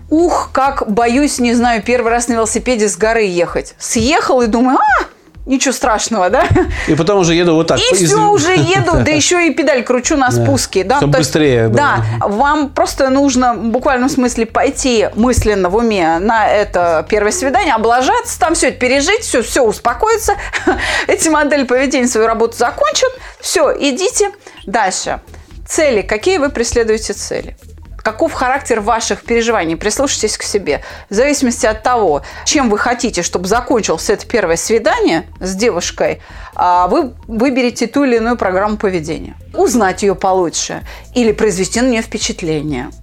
Ух, 0.09 0.49
как 0.51 0.91
боюсь, 0.91 1.39
не 1.39 1.53
знаю, 1.53 1.81
первый 1.81 2.11
раз 2.11 2.27
на 2.27 2.33
велосипеде 2.33 2.87
с 2.87 2.95
горы 2.95 3.23
ехать. 3.23 3.73
Съехал 3.79 4.41
и 4.41 4.47
думаю, 4.47 4.77
а, 4.77 5.05
ничего 5.45 5.73
страшного, 5.73 6.29
да? 6.29 6.45
И 6.87 6.95
потом 6.95 7.19
уже 7.19 7.33
еду 7.33 7.55
вот 7.55 7.67
так. 7.67 7.79
И 7.79 7.95
все, 7.95 8.29
уже 8.29 8.55
еду, 8.55 8.91
да 9.03 9.11
еще 9.11 9.47
и 9.47 9.53
педаль 9.53 9.83
кручу 9.83 10.15
на 10.17 10.31
спуске. 10.31 10.83
Да, 10.83 10.97
Чтобы 10.97 11.17
быстрее. 11.17 11.69
да, 11.69 12.03
вам 12.21 12.69
просто 12.69 13.09
нужно 13.09 13.53
в 13.53 13.65
буквальном 13.65 14.09
смысле 14.09 14.45
пойти 14.45 15.09
мысленно 15.15 15.69
в 15.69 15.75
уме 15.75 16.19
на 16.19 16.47
это 16.47 17.05
первое 17.09 17.31
свидание, 17.31 17.73
облажаться, 17.73 18.39
там 18.39 18.55
все 18.55 18.67
это 18.67 18.79
пережить, 18.79 19.21
все, 19.21 19.41
все 19.41 19.63
успокоиться. 19.63 20.33
Эти 21.07 21.29
модели 21.29 21.63
поведения 21.63 22.07
свою 22.07 22.27
работу 22.27 22.57
закончат. 22.57 23.09
Все, 23.39 23.75
идите 23.77 24.31
дальше. 24.65 25.19
Цели. 25.67 26.03
Какие 26.03 26.37
вы 26.37 26.49
преследуете 26.49 27.13
цели? 27.13 27.57
Каков 28.05 28.33
характер 28.33 28.81
ваших 28.81 29.23
переживаний. 29.23 29.75
Прислушайтесь 29.75 30.37
к 30.37 30.43
себе. 30.43 30.83
В 31.09 31.15
зависимости 31.15 31.65
от 31.65 31.81
того, 31.81 32.21
чем 32.45 32.69
вы 32.69 32.77
хотите, 32.77 33.23
чтобы 33.23 33.47
закончилось 33.47 34.11
это 34.11 34.27
первое 34.27 34.57
свидание 34.57 35.25
с 35.39 35.55
девушкой, 35.55 36.21
а, 36.53 36.87
вы 36.87 37.15
выберете 37.27 37.87
ту 37.87 38.03
или 38.03 38.17
иную 38.17 38.37
программу 38.37 38.77
поведения. 38.77 39.35
Узнать 39.55 40.03
ее 40.03 40.13
получше 40.13 40.83
или 41.15 41.31
произвести 41.31 41.81
на 41.81 41.87
нее 41.87 42.03
впечатление– 42.03 42.91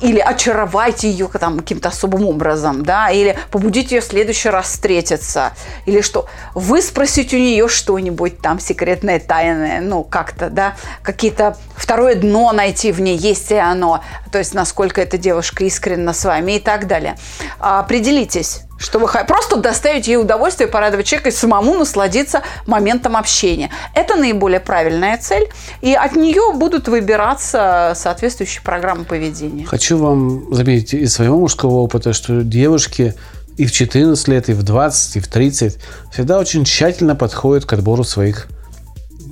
или 0.00 0.18
очаровайте 0.18 1.10
ее 1.10 1.28
там 1.28 1.58
каким-то 1.58 1.88
особым 1.88 2.26
образом, 2.26 2.84
да, 2.84 3.10
или 3.10 3.36
побудите 3.50 3.96
ее 3.96 4.00
в 4.00 4.04
следующий 4.04 4.48
раз 4.48 4.66
встретиться, 4.66 5.52
или 5.86 6.00
что, 6.00 6.26
вы 6.54 6.82
спросите 6.82 7.36
у 7.36 7.40
нее 7.40 7.68
что-нибудь 7.68 8.40
там 8.40 8.60
секретное, 8.60 9.18
тайное, 9.18 9.80
ну, 9.80 10.04
как-то, 10.04 10.50
да, 10.50 10.76
какие-то 11.02 11.56
второе 11.76 12.14
дно 12.14 12.52
найти 12.52 12.92
в 12.92 13.00
ней, 13.00 13.16
есть 13.16 13.50
ли 13.50 13.56
оно, 13.56 14.02
то 14.30 14.38
есть 14.38 14.54
насколько 14.54 15.00
эта 15.00 15.18
девушка 15.18 15.64
искренна 15.64 16.12
с 16.12 16.24
вами 16.24 16.52
и 16.52 16.60
так 16.60 16.86
далее. 16.86 17.16
Определитесь, 17.58 18.62
что 18.78 18.98
вы 18.98 19.08
просто 19.26 19.56
доставить 19.56 20.06
ей 20.06 20.16
удовольствие, 20.16 20.68
порадовать 20.68 21.06
человека 21.06 21.30
и 21.30 21.32
самому 21.32 21.74
насладиться 21.74 22.42
моментом 22.66 23.16
общения. 23.16 23.70
Это 23.94 24.16
наиболее 24.16 24.60
правильная 24.60 25.18
цель, 25.18 25.48
и 25.82 25.94
от 25.94 26.14
нее 26.14 26.52
будут 26.54 26.88
выбираться 26.88 27.92
соответствующие 27.96 28.62
программы 28.62 29.04
поведения. 29.04 29.66
Хочу 29.66 29.98
вам 29.98 30.54
заметить 30.54 30.94
из 30.94 31.12
своего 31.12 31.38
мужского 31.38 31.80
опыта, 31.80 32.12
что 32.12 32.42
девушки 32.42 33.14
и 33.56 33.66
в 33.66 33.72
14 33.72 34.28
лет, 34.28 34.48
и 34.48 34.52
в 34.52 34.62
20, 34.62 35.16
и 35.16 35.20
в 35.20 35.28
30 35.28 35.78
всегда 36.12 36.38
очень 36.38 36.64
тщательно 36.64 37.16
подходят 37.16 37.64
к 37.64 37.72
отбору 37.72 38.04
своих 38.04 38.46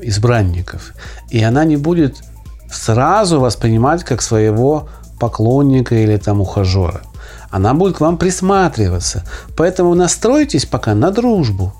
избранников. 0.02 0.92
И 1.30 1.42
она 1.42 1.64
не 1.64 1.76
будет 1.76 2.16
сразу 2.70 3.38
воспринимать 3.40 4.02
как 4.02 4.22
своего 4.22 4.88
поклонника 5.20 5.94
или 5.94 6.16
там 6.16 6.40
ухажера 6.40 7.02
она 7.56 7.74
будет 7.74 7.96
к 7.96 8.00
вам 8.00 8.18
присматриваться. 8.18 9.24
Поэтому 9.56 9.94
настройтесь 9.94 10.66
пока 10.66 10.94
на 10.94 11.10
дружбу. 11.10 11.72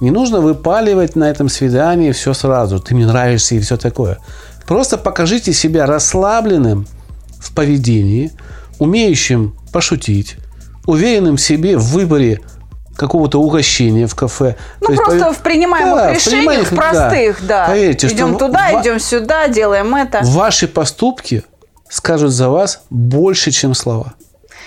Не 0.00 0.10
нужно 0.10 0.40
выпаливать 0.40 1.16
на 1.16 1.30
этом 1.30 1.48
свидании 1.48 2.12
все 2.12 2.34
сразу. 2.34 2.80
Ты 2.80 2.94
мне 2.94 3.06
нравишься 3.06 3.54
и 3.54 3.60
все 3.60 3.76
такое. 3.76 4.18
Просто 4.66 4.98
покажите 4.98 5.52
себя 5.52 5.86
расслабленным 5.86 6.86
в 7.38 7.54
поведении, 7.54 8.30
умеющим 8.78 9.56
пошутить, 9.72 10.36
уверенным 10.86 11.36
в 11.36 11.40
себе 11.40 11.76
в 11.78 11.84
выборе 11.92 12.40
какого-то 12.96 13.40
угощения 13.40 14.06
в 14.06 14.14
кафе. 14.14 14.56
Ну, 14.80 14.88
То 14.88 14.94
просто 14.96 15.26
есть, 15.28 15.38
в 15.38 15.42
принимаемых 15.42 15.96
да, 15.96 16.12
решениях, 16.12 16.70
в 16.70 16.74
простых, 16.74 17.38
да. 17.46 17.66
да. 17.66 17.72
Поверьте, 17.72 18.06
идем 18.08 18.36
что 18.36 18.46
туда, 18.46 18.68
в... 18.72 18.82
идем 18.82 19.00
сюда, 19.00 19.48
делаем 19.48 19.94
это. 19.94 20.20
Ваши 20.24 20.68
поступки 20.68 21.42
скажут 21.88 22.32
за 22.32 22.50
вас 22.50 22.82
больше, 22.90 23.50
чем 23.50 23.74
слова 23.74 24.14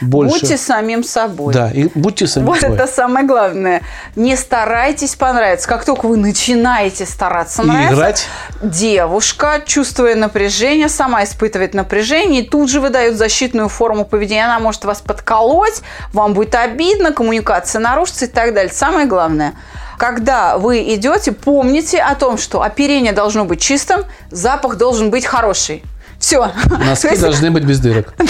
больше. 0.02 0.42
Будьте 0.42 0.58
самим 0.58 1.04
собой. 1.04 1.54
Да, 1.54 1.72
и 1.72 1.90
будьте 1.96 2.28
самим 2.28 2.48
вот 2.48 2.60
собой. 2.60 2.78
Вот 2.78 2.84
это 2.84 2.94
самое 2.94 3.26
главное. 3.26 3.82
Не 4.16 4.36
старайтесь 4.36 5.16
понравиться. 5.16 5.68
Как 5.68 5.86
только 5.86 6.08
вы 6.08 6.18
начинаете 6.18 7.06
стараться 7.06 7.64
и 7.64 7.66
нравиться, 7.66 7.94
играть. 7.94 8.28
девушка, 8.62 9.62
чувствуя 9.66 10.16
напряжение, 10.16 10.90
сама 10.90 11.24
испытывает 11.24 11.74
напряжение, 11.74 12.44
и 12.44 12.50
тут 12.50 12.70
же 12.70 12.80
выдает 12.80 13.18
защитную 13.18 13.70
форму 13.70 14.06
поведения. 14.06 14.46
Она 14.46 14.60
может 14.60 14.86
вас 14.86 15.02
подколоть, 15.02 15.82
вам 16.14 16.34
будет 16.34 16.56
обидно, 16.56 17.12
коммуникация 17.12 17.80
нарушится 17.80 18.26
и 18.26 18.30
так 18.30 18.54
далее. 18.54 18.72
Самое 18.74 19.08
главное– 19.08 19.54
Когда 19.98 20.58
вы 20.58 20.94
идете, 20.94 21.32
помните 21.32 22.00
о 22.00 22.16
том, 22.16 22.38
что 22.38 22.62
оперение 22.62 23.14
должно 23.14 23.46
быть 23.46 23.62
чистым, 23.62 24.04
запах 24.30 24.76
должен 24.76 25.10
быть 25.10 25.26
хороший. 25.26 25.84
Все. 26.26 26.52
Носки 26.70 27.08
есть... 27.12 27.22
должны 27.22 27.52
быть 27.52 27.66
без 27.66 27.80
дырок. 27.80 28.16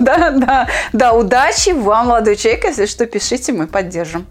да, 0.00 0.30
да. 0.30 0.68
Да, 0.92 1.12
удачи 1.12 1.70
вам, 1.70 2.08
молодой 2.08 2.36
человек. 2.36 2.64
Если 2.64 2.86
что, 2.86 3.06
пишите, 3.06 3.52
мы 3.52 3.66
поддержим. 3.66 4.26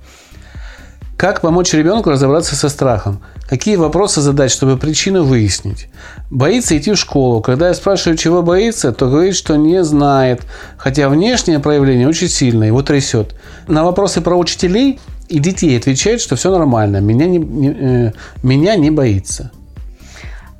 Как 1.17 1.39
помочь 1.41 1.73
ребенку 1.73 2.09
разобраться 2.09 2.55
со 2.55 2.67
страхом? 2.69 3.21
Какие 3.47 3.77
вопросы 3.77 4.21
задать, 4.21 4.51
чтобы 4.51 4.77
причину 4.77 5.23
выяснить? 5.23 5.87
Боится 6.29 6.77
идти 6.77 6.91
в 6.91 6.97
школу. 6.97 7.41
Когда 7.41 7.69
я 7.69 7.73
спрашиваю, 7.73 8.17
чего 8.17 8.41
боится, 8.41 8.91
то 8.91 9.09
говорит, 9.09 9.35
что 9.35 9.55
не 9.55 9.81
знает. 9.83 10.41
Хотя 10.77 11.07
внешнее 11.07 11.59
проявление 11.59 12.07
очень 12.07 12.29
сильное, 12.29 12.67
его 12.67 12.81
трясет. 12.81 13.33
На 13.67 13.83
вопросы 13.85 14.19
про 14.19 14.35
учителей 14.35 14.99
и 15.29 15.39
детей 15.39 15.77
отвечает, 15.77 16.19
что 16.19 16.35
все 16.35 16.51
нормально, 16.51 16.97
меня 16.97 17.27
не, 17.27 17.37
не, 17.37 17.69
э, 17.69 18.11
меня 18.43 18.75
не 18.75 18.91
боится. 18.91 19.51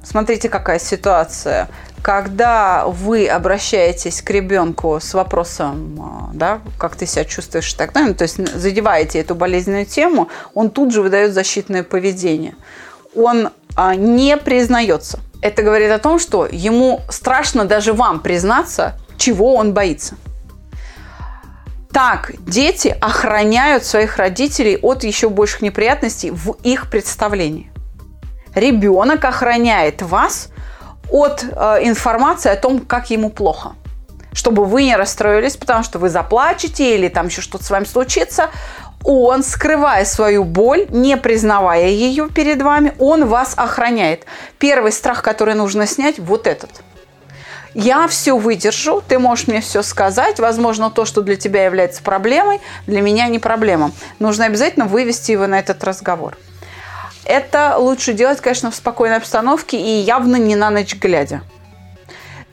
Смотрите, 0.10 0.50
какая 0.50 0.80
ситуация 0.80 1.68
когда 2.02 2.86
вы 2.88 3.28
обращаетесь 3.28 4.22
к 4.22 4.30
ребенку 4.30 5.00
с 5.02 5.14
вопросом, 5.14 6.00
а, 6.02 6.30
да, 6.34 6.60
как 6.78 6.96
ты 6.96 7.06
себя 7.06 7.26
чувствуешь 7.26 7.74
и 7.74 7.78
так 7.78 7.94
далее, 7.94 8.14
то 8.14 8.24
есть 8.24 8.38
задеваете 8.56 9.20
эту 9.20 9.36
болезненную 9.36 9.86
тему, 9.86 10.30
он 10.54 10.70
тут 10.70 10.94
же 10.94 11.02
выдает 11.02 11.34
защитное 11.34 11.84
поведение. 11.84 12.56
Он 13.16 13.50
а, 13.76 13.96
не 13.96 14.38
признается. 14.38 15.20
Это 15.42 15.64
говорит 15.64 15.92
о 15.92 16.00
том, 16.00 16.20
что 16.20 16.48
ему 16.50 17.02
страшно 17.10 17.66
даже 17.66 17.94
вам 17.94 18.20
признаться, 18.20 19.00
чего 19.18 19.56
он 19.56 19.74
боится. 19.74 20.16
Так 21.92 22.32
дети 22.40 22.96
охраняют 23.02 23.84
своих 23.84 24.18
родителей 24.18 24.78
от 24.78 25.04
еще 25.04 25.30
больших 25.30 25.62
неприятностей 25.62 26.30
в 26.30 26.52
их 26.64 26.90
представлении. 26.90 27.72
Ребенок 28.54 29.26
охраняет 29.26 30.02
вас 30.02 30.50
от 31.12 31.44
э, 31.44 31.80
информации 31.84 32.52
о 32.52 32.56
том, 32.56 32.80
как 32.80 33.10
ему 33.10 33.30
плохо. 33.30 33.74
Чтобы 34.34 34.66
вы 34.66 34.84
не 34.84 34.96
расстроились, 34.96 35.58
потому 35.58 35.84
что 35.84 36.00
вы 36.00 36.10
заплачете 36.10 36.96
или 36.96 37.08
там 37.08 37.28
еще 37.28 37.42
что-то 37.42 37.64
с 37.64 37.70
вами 37.70 37.86
случится. 37.86 38.50
Он, 39.04 39.44
скрывая 39.44 40.06
свою 40.06 40.44
боль, 40.44 40.86
не 40.90 41.18
признавая 41.18 41.88
ее 41.88 42.30
перед 42.30 42.62
вами, 42.62 42.94
он 43.00 43.28
вас 43.28 43.54
охраняет. 43.56 44.26
Первый 44.60 44.92
страх, 44.92 45.22
который 45.24 45.56
нужно 45.56 45.88
снять, 45.88 46.20
вот 46.20 46.48
этот. 46.48 46.70
Я 47.74 48.08
все 48.08 48.36
выдержу, 48.38 49.02
ты 49.08 49.20
можешь 49.20 49.48
мне 49.48 49.62
все 49.62 49.84
сказать. 49.84 50.40
Возможно, 50.40 50.90
то, 50.90 51.06
что 51.06 51.22
для 51.22 51.36
тебя 51.36 51.66
является 51.66 52.02
проблемой, 52.02 52.60
для 52.88 53.02
меня 53.02 53.28
не 53.28 53.40
проблема. 53.40 53.92
Нужно 54.18 54.46
обязательно 54.46 54.86
вывести 54.86 55.32
его 55.32 55.48
на 55.48 55.60
этот 55.60 55.84
разговор. 55.84 56.38
Это 57.30 57.76
лучше 57.78 58.14
делать, 58.14 58.42
конечно, 58.42 58.72
в 58.72 58.76
спокойной 58.76 59.18
обстановке 59.18 59.80
и 59.80 60.02
явно 60.02 60.38
не 60.38 60.56
на 60.56 60.72
ночь 60.72 60.96
глядя. 60.96 61.44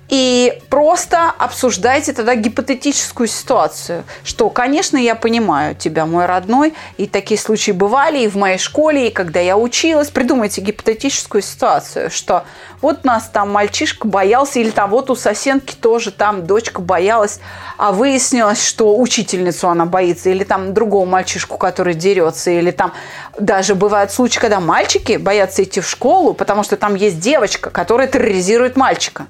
И 0.09 0.63
просто 0.71 1.33
обсуждайте 1.37 2.13
тогда 2.13 2.37
гипотетическую 2.37 3.27
ситуацию, 3.27 4.05
что, 4.23 4.49
конечно, 4.51 4.97
я 4.97 5.17
понимаю 5.17 5.75
тебя, 5.75 6.07
мой 6.07 6.27
родной, 6.27 6.75
и 6.97 7.09
такие 7.09 7.39
случаи 7.41 7.73
бывали 7.73 8.21
и 8.21 8.29
в 8.29 8.37
моей 8.37 8.59
школе, 8.59 9.09
и 9.09 9.11
когда 9.11 9.41
я 9.41 9.57
училась. 9.57 10.11
Придумайте 10.11 10.61
гипотетическую 10.61 11.43
ситуацию, 11.43 12.11
что 12.11 12.45
вот 12.81 13.05
нас 13.05 13.29
там 13.33 13.51
мальчишка 13.51 14.07
боялся, 14.07 14.61
или 14.61 14.71
там 14.71 14.91
вот 14.91 15.11
у 15.11 15.17
соседки 15.17 15.75
тоже 15.75 16.13
там 16.13 16.47
дочка 16.47 16.81
боялась, 16.81 17.41
а 17.77 17.91
выяснилось, 17.91 18.65
что 18.65 18.97
учительницу 18.97 19.69
она 19.69 19.87
боится, 19.87 20.31
или 20.31 20.45
там 20.45 20.73
другого 20.73 21.05
мальчишку, 21.05 21.59
который 21.59 21.95
дерется, 21.95 22.53
или 22.53 22.71
там 22.71 22.93
даже 23.41 23.75
бывают 23.75 24.13
случаи, 24.13 24.39
когда 24.39 24.61
мальчики 24.61 25.17
боятся 25.17 25.65
идти 25.65 25.81
в 25.81 25.89
школу, 25.89 26.33
потому 26.33 26.63
что 26.63 26.77
там 26.77 26.95
есть 26.95 27.19
девочка, 27.19 27.71
которая 27.71 28.07
терроризирует 28.07 28.77
мальчика. 28.77 29.27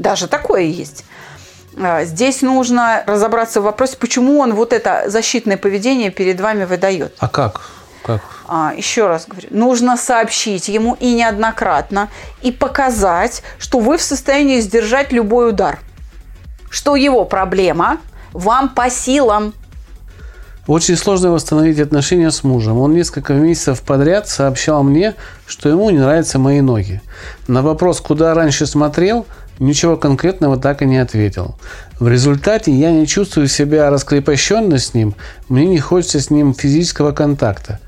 Даже 0.00 0.28
такое 0.28 0.62
есть. 0.62 1.04
А, 1.78 2.04
здесь 2.04 2.40
нужно 2.40 3.04
разобраться 3.06 3.60
в 3.60 3.64
вопросе, 3.64 3.98
почему 3.98 4.40
он 4.40 4.54
вот 4.54 4.72
это 4.72 5.04
защитное 5.08 5.58
поведение 5.58 6.10
перед 6.10 6.40
вами 6.40 6.64
выдает. 6.64 7.14
А 7.18 7.28
как? 7.28 7.60
Как? 8.02 8.22
А, 8.48 8.72
еще 8.74 9.08
раз 9.08 9.26
говорю, 9.28 9.48
нужно 9.50 9.98
сообщить 9.98 10.68
ему 10.68 10.96
и 11.00 11.12
неоднократно, 11.12 12.08
и 12.40 12.50
показать, 12.50 13.42
что 13.58 13.78
вы 13.78 13.98
в 13.98 14.02
состоянии 14.02 14.60
сдержать 14.60 15.12
любой 15.12 15.50
удар. 15.50 15.78
Что 16.70 16.96
его 16.96 17.26
проблема 17.26 17.98
вам 18.32 18.70
по 18.70 18.88
силам. 18.88 19.52
Очень 20.66 20.96
сложно 20.96 21.30
восстановить 21.30 21.78
отношения 21.78 22.30
с 22.30 22.42
мужем. 22.42 22.78
Он 22.78 22.94
несколько 22.94 23.34
месяцев 23.34 23.82
подряд 23.82 24.28
сообщал 24.28 24.82
мне, 24.82 25.14
что 25.46 25.68
ему 25.68 25.90
не 25.90 25.98
нравятся 25.98 26.38
мои 26.38 26.62
ноги. 26.62 27.02
На 27.48 27.60
вопрос, 27.60 28.00
куда 28.00 28.32
раньше 28.32 28.64
смотрел– 28.64 29.26
ничего 29.60 29.96
конкретного 29.96 30.56
так 30.56 30.82
и 30.82 30.86
не 30.86 30.98
ответил. 30.98 31.54
В 32.00 32.08
результате 32.08 32.72
я 32.72 32.90
не 32.90 33.06
чувствую 33.06 33.46
себя 33.46 33.90
раскрепощенно 33.90 34.78
с 34.78 34.94
ним, 34.94 35.14
мне 35.48 35.66
не 35.66 35.78
хочется 35.78 36.20
с 36.20 36.30
ним 36.30 36.54
физического 36.54 37.12
контакта. 37.12 37.78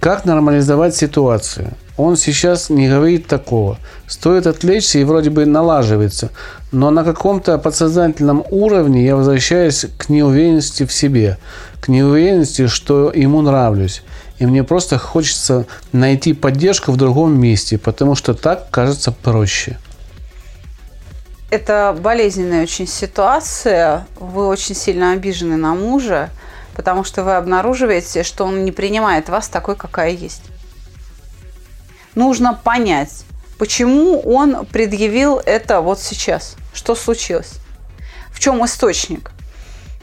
Как 0.00 0.26
нормализовать 0.26 0.94
ситуацию? 0.94 1.72
Он 1.96 2.16
сейчас 2.16 2.68
не 2.68 2.88
говорит 2.88 3.26
такого. 3.26 3.78
Стоит 4.06 4.46
отвлечься 4.46 4.98
и 4.98 5.04
вроде 5.04 5.30
бы 5.30 5.46
налаживается. 5.46 6.30
Но 6.72 6.90
на 6.90 7.04
каком-то 7.04 7.56
подсознательном 7.56 8.44
уровне 8.50 9.06
я 9.06 9.16
возвращаюсь 9.16 9.86
к 9.96 10.08
неуверенности 10.08 10.84
в 10.84 10.92
себе. 10.92 11.38
К 11.80 11.88
неуверенности, 11.88 12.66
что 12.66 13.12
ему 13.14 13.40
нравлюсь. 13.40 14.02
И 14.38 14.46
мне 14.46 14.64
просто 14.64 14.98
хочется 14.98 15.66
найти 15.92 16.34
поддержку 16.34 16.90
в 16.90 16.96
другом 16.96 17.40
месте, 17.40 17.78
потому 17.78 18.16
что 18.16 18.34
так 18.34 18.68
кажется 18.70 19.12
проще 19.12 19.78
это 21.50 21.96
болезненная 21.98 22.62
очень 22.62 22.86
ситуация. 22.86 24.06
Вы 24.16 24.46
очень 24.46 24.74
сильно 24.74 25.12
обижены 25.12 25.56
на 25.56 25.74
мужа, 25.74 26.30
потому 26.74 27.04
что 27.04 27.22
вы 27.22 27.36
обнаруживаете, 27.36 28.22
что 28.22 28.44
он 28.44 28.64
не 28.64 28.72
принимает 28.72 29.28
вас 29.28 29.48
такой, 29.48 29.76
какая 29.76 30.10
есть. 30.10 30.42
Нужно 32.14 32.54
понять, 32.54 33.24
почему 33.58 34.20
он 34.20 34.66
предъявил 34.66 35.40
это 35.44 35.80
вот 35.80 36.00
сейчас. 36.00 36.56
Что 36.72 36.94
случилось? 36.94 37.54
В 38.30 38.40
чем 38.40 38.64
источник? 38.64 39.30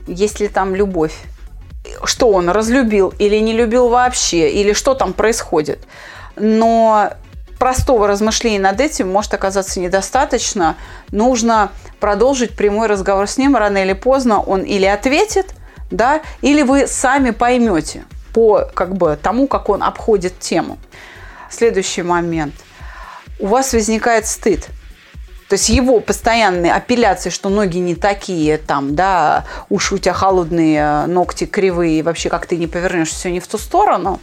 Есть 0.07 0.39
ли 0.39 0.47
там 0.47 0.75
любовь? 0.75 1.15
Что 2.03 2.29
он 2.31 2.49
разлюбил 2.49 3.13
или 3.17 3.37
не 3.37 3.53
любил 3.53 3.89
вообще? 3.89 4.49
Или 4.49 4.73
что 4.73 4.93
там 4.93 5.13
происходит? 5.13 5.79
Но 6.35 7.11
простого 7.61 8.07
размышления 8.07 8.59
над 8.59 8.81
этим 8.81 9.07
может 9.11 9.35
оказаться 9.35 9.79
недостаточно. 9.79 10.77
Нужно 11.11 11.71
продолжить 11.99 12.55
прямой 12.55 12.87
разговор 12.87 13.27
с 13.27 13.37
ним. 13.37 13.55
Рано 13.55 13.77
или 13.83 13.93
поздно 13.93 14.41
он 14.41 14.63
или 14.63 14.85
ответит, 14.85 15.53
да, 15.91 16.23
или 16.41 16.63
вы 16.63 16.87
сами 16.87 17.29
поймете 17.29 18.03
по 18.33 18.65
как 18.73 18.95
бы, 18.95 19.15
тому, 19.21 19.45
как 19.45 19.69
он 19.69 19.83
обходит 19.83 20.39
тему. 20.39 20.79
Следующий 21.51 22.01
момент. 22.01 22.55
У 23.37 23.45
вас 23.45 23.73
возникает 23.73 24.25
стыд. 24.25 24.65
То 25.47 25.53
есть 25.53 25.69
его 25.69 25.99
постоянные 25.99 26.73
апелляции, 26.73 27.29
что 27.29 27.49
ноги 27.49 27.77
не 27.77 27.93
такие, 27.93 28.57
там, 28.57 28.95
да, 28.95 29.45
уши 29.69 29.93
у 29.93 29.97
тебя 29.99 30.13
холодные, 30.13 31.05
ногти 31.05 31.45
кривые, 31.45 32.01
вообще 32.01 32.29
как 32.29 32.47
ты 32.47 32.57
не 32.57 32.65
повернешь, 32.65 33.09
все 33.09 33.29
не 33.29 33.39
в 33.39 33.45
ту 33.45 33.59
сторону, 33.59 34.19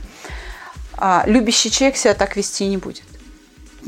а 0.96 1.22
любящий 1.26 1.70
человек 1.70 1.96
себя 1.96 2.14
так 2.14 2.34
вести 2.34 2.66
не 2.66 2.78
будет. 2.78 3.04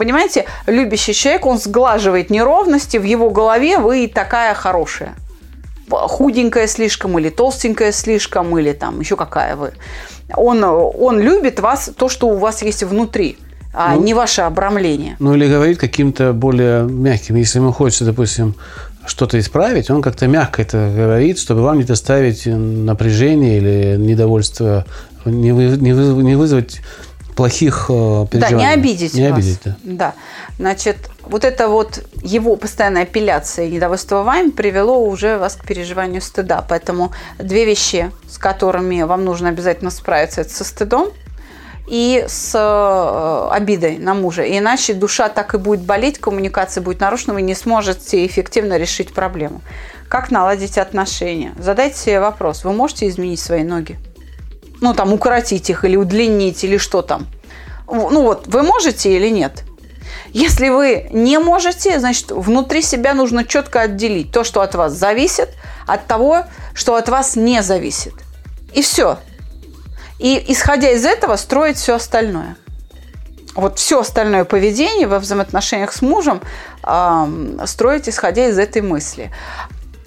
Понимаете, 0.00 0.46
любящий 0.66 1.12
человек, 1.12 1.44
он 1.44 1.58
сглаживает 1.58 2.30
неровности, 2.30 2.96
в 2.96 3.02
его 3.02 3.28
голове 3.28 3.76
вы 3.76 4.08
такая 4.08 4.54
хорошая. 4.54 5.12
Худенькая 5.90 6.66
слишком, 6.68 7.18
или 7.18 7.28
толстенькая 7.28 7.92
слишком, 7.92 8.58
или 8.58 8.72
там 8.72 9.00
еще 9.00 9.16
какая 9.16 9.56
вы. 9.56 9.72
Он, 10.34 10.64
он 10.64 11.20
любит 11.20 11.60
вас, 11.60 11.90
то, 11.94 12.08
что 12.08 12.28
у 12.28 12.38
вас 12.38 12.62
есть 12.62 12.82
внутри 12.82 13.36
а 13.74 13.94
ну, 13.94 14.02
не 14.02 14.14
ваше 14.14 14.40
обрамление. 14.40 15.16
Ну 15.18 15.34
или 15.34 15.46
говорит 15.46 15.76
каким-то 15.76 16.32
более 16.32 16.84
мягким. 16.84 17.36
Если 17.36 17.58
ему 17.58 17.70
хочется, 17.70 18.06
допустим, 18.06 18.54
что-то 19.04 19.38
исправить, 19.38 19.90
он 19.90 20.00
как-то 20.00 20.26
мягко 20.28 20.62
это 20.62 20.90
говорит, 20.96 21.38
чтобы 21.38 21.60
вам 21.60 21.76
не 21.76 21.84
доставить 21.84 22.46
напряжение 22.46 23.58
или 23.58 23.96
недовольство, 23.98 24.86
не, 25.26 25.52
вы, 25.52 25.76
не, 25.76 25.92
вы, 25.92 26.22
не 26.22 26.36
вызвать 26.36 26.80
плохих 27.36 27.86
переживаний. 27.88 28.40
Да, 28.40 28.50
не 28.50 28.66
обидеть 28.66 29.14
Не 29.14 29.30
вас. 29.30 29.38
обидеть, 29.38 29.60
да. 29.64 29.76
Да. 29.82 30.14
Значит, 30.58 30.96
вот 31.22 31.44
это 31.44 31.68
вот 31.68 32.04
его 32.22 32.56
постоянная 32.56 33.02
апелляция 33.02 33.66
и 33.66 33.70
недовольство 33.70 34.22
вами 34.22 34.50
привело 34.50 35.04
уже 35.04 35.38
вас 35.38 35.56
к 35.56 35.64
переживанию 35.64 36.20
стыда. 36.20 36.64
Поэтому 36.68 37.12
две 37.38 37.64
вещи, 37.64 38.10
с 38.28 38.38
которыми 38.38 39.02
вам 39.02 39.24
нужно 39.24 39.48
обязательно 39.48 39.90
справиться, 39.90 40.42
это 40.42 40.50
со 40.50 40.64
стыдом 40.64 41.08
и 41.90 42.24
с 42.28 42.52
э, 42.54 43.54
обидой 43.54 43.98
на 43.98 44.14
мужа. 44.14 44.42
И 44.42 44.56
иначе 44.58 44.94
душа 44.94 45.28
так 45.28 45.54
и 45.54 45.58
будет 45.58 45.80
болеть, 45.80 46.18
коммуникация 46.18 46.82
будет 46.82 47.00
нарушена, 47.00 47.34
вы 47.34 47.42
не 47.42 47.54
сможете 47.54 48.24
эффективно 48.26 48.76
решить 48.76 49.12
проблему. 49.12 49.60
Как 50.08 50.30
наладить 50.30 50.78
отношения? 50.78 51.52
Задайте 51.58 51.96
себе 51.96 52.20
вопрос. 52.20 52.64
Вы 52.64 52.72
можете 52.72 53.08
изменить 53.08 53.40
свои 53.40 53.64
ноги? 53.64 53.98
Ну, 54.80 54.94
там, 54.94 55.12
укоротить 55.12 55.70
их 55.70 55.84
или 55.84 55.96
удлинить, 55.96 56.64
или 56.64 56.78
что 56.78 57.02
там. 57.02 57.26
Ну, 57.86 58.22
вот, 58.22 58.46
вы 58.46 58.62
можете 58.62 59.14
или 59.14 59.28
нет? 59.28 59.64
Если 60.32 60.68
вы 60.68 61.08
не 61.10 61.38
можете, 61.38 61.98
значит, 61.98 62.30
внутри 62.30 62.82
себя 62.82 63.14
нужно 63.14 63.44
четко 63.44 63.82
отделить 63.82 64.30
то, 64.30 64.44
что 64.44 64.60
от 64.60 64.74
вас 64.74 64.92
зависит, 64.92 65.50
от 65.86 66.06
того, 66.06 66.44
что 66.72 66.94
от 66.94 67.08
вас 67.08 67.36
не 67.36 67.62
зависит. 67.62 68.14
И 68.72 68.82
все. 68.82 69.18
И 70.18 70.44
исходя 70.48 70.90
из 70.90 71.04
этого 71.04 71.36
строить 71.36 71.78
все 71.78 71.96
остальное. 71.96 72.56
Вот 73.54 73.78
все 73.78 74.00
остальное 74.00 74.44
поведение 74.44 75.08
во 75.08 75.18
взаимоотношениях 75.18 75.92
с 75.92 76.02
мужем 76.02 76.40
э, 76.84 77.66
строить, 77.66 78.08
исходя 78.08 78.46
из 78.46 78.58
этой 78.58 78.82
мысли. 78.82 79.32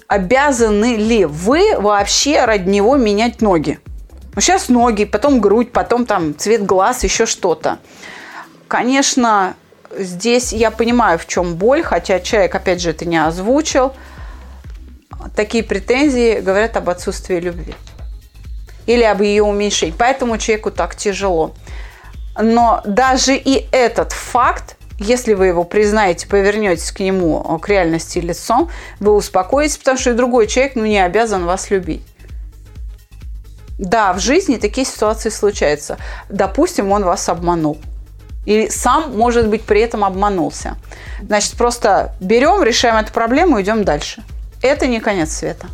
Обязаны 0.08 0.96
ли 0.96 1.26
вы 1.26 1.78
вообще 1.78 2.44
ради 2.46 2.68
него 2.68 2.96
менять 2.96 3.42
ноги? 3.42 3.78
Ну, 4.34 4.40
сейчас 4.40 4.68
ноги, 4.68 5.04
потом 5.04 5.40
грудь, 5.40 5.72
потом 5.72 6.06
там 6.06 6.36
цвет 6.36 6.66
глаз, 6.66 7.04
еще 7.04 7.26
что-то. 7.26 7.78
Конечно, 8.66 9.54
здесь 9.96 10.52
я 10.52 10.70
понимаю, 10.70 11.18
в 11.18 11.26
чем 11.26 11.54
боль, 11.54 11.82
хотя 11.82 12.18
человек, 12.18 12.54
опять 12.54 12.80
же, 12.80 12.90
это 12.90 13.04
не 13.04 13.22
озвучил. 13.22 13.92
Такие 15.36 15.62
претензии 15.62 16.40
говорят 16.40 16.76
об 16.76 16.90
отсутствии 16.90 17.36
любви 17.36 17.74
или 18.86 19.02
об 19.04 19.22
ее 19.22 19.42
уменьшении. 19.42 19.94
Поэтому 19.96 20.36
человеку 20.38 20.70
так 20.70 20.96
тяжело. 20.96 21.54
Но 22.36 22.82
даже 22.84 23.36
и 23.36 23.66
этот 23.70 24.12
факт, 24.12 24.76
если 24.98 25.34
вы 25.34 25.46
его 25.46 25.64
признаете, 25.64 26.26
повернетесь 26.26 26.90
к 26.90 27.00
нему, 27.00 27.58
к 27.60 27.68
реальности 27.68 28.18
лицом, 28.18 28.70
вы 29.00 29.14
успокоитесь, 29.14 29.78
потому 29.78 29.98
что 29.98 30.10
и 30.10 30.14
другой 30.14 30.48
человек 30.48 30.74
ну, 30.74 30.84
не 30.84 30.98
обязан 30.98 31.46
вас 31.46 31.70
любить. 31.70 32.02
Да, 33.78 34.12
в 34.12 34.20
жизни 34.20 34.56
такие 34.56 34.86
ситуации 34.86 35.30
случаются. 35.30 35.98
Допустим, 36.28 36.92
он 36.92 37.04
вас 37.04 37.28
обманул. 37.28 37.78
Или 38.46 38.68
сам, 38.68 39.16
может 39.16 39.48
быть, 39.48 39.62
при 39.62 39.80
этом 39.80 40.04
обманулся. 40.04 40.76
Значит, 41.22 41.54
просто 41.54 42.14
берем, 42.20 42.62
решаем 42.62 42.96
эту 42.96 43.12
проблему, 43.12 43.60
идем 43.60 43.84
дальше. 43.84 44.22
Это 44.62 44.86
не 44.86 45.00
конец 45.00 45.32
света. 45.32 45.66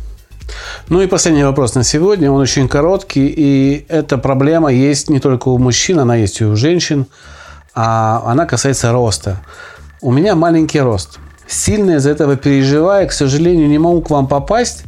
Ну 0.89 1.01
и 1.01 1.07
последний 1.07 1.43
вопрос 1.43 1.75
на 1.75 1.83
сегодня. 1.83 2.31
Он 2.31 2.41
очень 2.41 2.67
короткий. 2.67 3.27
И 3.27 3.85
эта 3.89 4.17
проблема 4.17 4.71
есть 4.71 5.09
не 5.09 5.19
только 5.19 5.49
у 5.49 5.57
мужчин, 5.57 5.99
она 5.99 6.15
есть 6.15 6.41
и 6.41 6.45
у 6.45 6.55
женщин. 6.55 7.07
А 7.73 8.23
она 8.25 8.45
касается 8.45 8.91
роста. 8.91 9.37
У 10.01 10.11
меня 10.11 10.35
маленький 10.35 10.79
рост. 10.79 11.19
Сильно 11.47 11.97
из 11.97 12.07
этого 12.07 12.37
переживая, 12.37 13.05
к 13.05 13.11
сожалению, 13.11 13.67
не 13.67 13.79
могу 13.79 14.01
к 14.01 14.09
вам 14.09 14.27
попасть. 14.27 14.83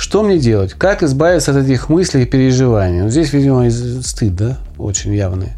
Что 0.00 0.22
мне 0.22 0.38
делать? 0.38 0.72
Как 0.72 1.02
избавиться 1.02 1.50
от 1.50 1.58
этих 1.58 1.90
мыслей 1.90 2.22
и 2.22 2.24
переживаний? 2.24 3.02
Вот 3.02 3.10
здесь, 3.10 3.34
видимо, 3.34 3.70
стыд, 3.70 4.34
да, 4.34 4.58
очень 4.78 5.14
явный. 5.14 5.52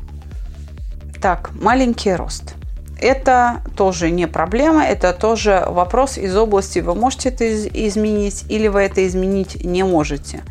Так, 1.21 1.51
маленький 1.55 2.13
рост. 2.13 2.55
Это 3.01 3.63
тоже 3.77 4.11
не 4.11 4.27
проблема, 4.27 4.85
это 4.85 5.13
тоже 5.13 5.65
вопрос 5.69 6.19
из 6.19 6.37
области, 6.37 6.81
вы 6.81 6.97
можете 6.97 7.29
это 7.29 7.45
изменить 7.69 8.45
или 8.49 8.67
вы 8.67 8.81
это 8.81 9.07
изменить 9.07 9.65
не 9.65 9.85
можете. 9.85 10.43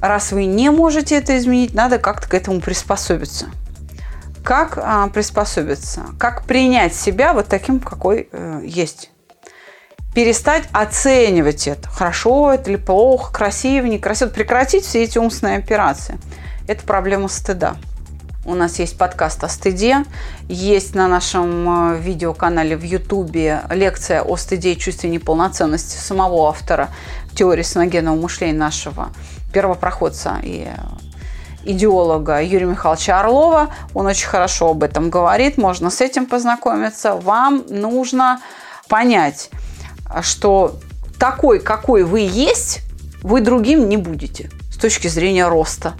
Раз 0.00 0.30
вы 0.30 0.44
не 0.44 0.70
можете 0.70 1.16
это 1.16 1.36
изменить, 1.36 1.74
надо 1.74 1.98
как-то 1.98 2.28
к 2.28 2.34
этому 2.34 2.60
приспособиться. 2.60 3.46
Как 4.44 4.78
а, 4.80 5.08
приспособиться? 5.08 6.02
Как 6.18 6.44
принять 6.44 6.94
себя 6.94 7.32
вот 7.32 7.48
таким, 7.48 7.80
какой 7.80 8.28
э, 8.30 8.60
есть? 8.64 9.10
Перестать 10.16 10.64
оценивать 10.72 11.68
это. 11.68 11.90
Хорошо 11.90 12.50
это 12.50 12.70
или 12.70 12.78
плохо, 12.78 13.30
красиво, 13.30 13.84
некрасиво. 13.84 14.30
Прекратить 14.30 14.86
все 14.86 15.04
эти 15.04 15.18
умственные 15.18 15.58
операции. 15.58 16.18
Это 16.66 16.82
проблема 16.84 17.28
стыда. 17.28 17.76
У 18.46 18.54
нас 18.54 18.78
есть 18.78 18.96
подкаст 18.96 19.44
о 19.44 19.50
стыде. 19.50 20.06
Есть 20.48 20.94
на 20.94 21.06
нашем 21.06 21.92
э, 21.92 21.98
видеоканале 21.98 22.78
в 22.78 22.82
Ютубе 22.82 23.60
лекция 23.68 24.22
о 24.22 24.38
стыде 24.38 24.72
и 24.72 24.78
чувстве 24.78 25.10
неполноценности 25.10 25.98
самого 25.98 26.48
автора 26.48 26.88
теории 27.34 27.62
саногенного 27.62 28.16
мышления 28.16 28.58
нашего 28.58 29.10
первопроходца 29.52 30.38
и 30.42 30.66
идеолога 31.62 32.42
Юрия 32.42 32.64
Михайловича 32.64 33.20
Орлова. 33.20 33.68
Он 33.92 34.06
очень 34.06 34.28
хорошо 34.28 34.70
об 34.70 34.82
этом 34.82 35.10
говорит. 35.10 35.58
Можно 35.58 35.90
с 35.90 36.00
этим 36.00 36.24
познакомиться. 36.24 37.16
Вам 37.16 37.66
нужно 37.68 38.40
понять, 38.88 39.50
что 40.22 40.78
такой, 41.18 41.60
какой 41.60 42.04
вы 42.04 42.20
есть, 42.20 42.82
вы 43.22 43.40
другим 43.40 43.88
не 43.88 43.96
будете 43.96 44.50
с 44.70 44.76
точки 44.76 45.08
зрения 45.08 45.48
роста. 45.48 45.94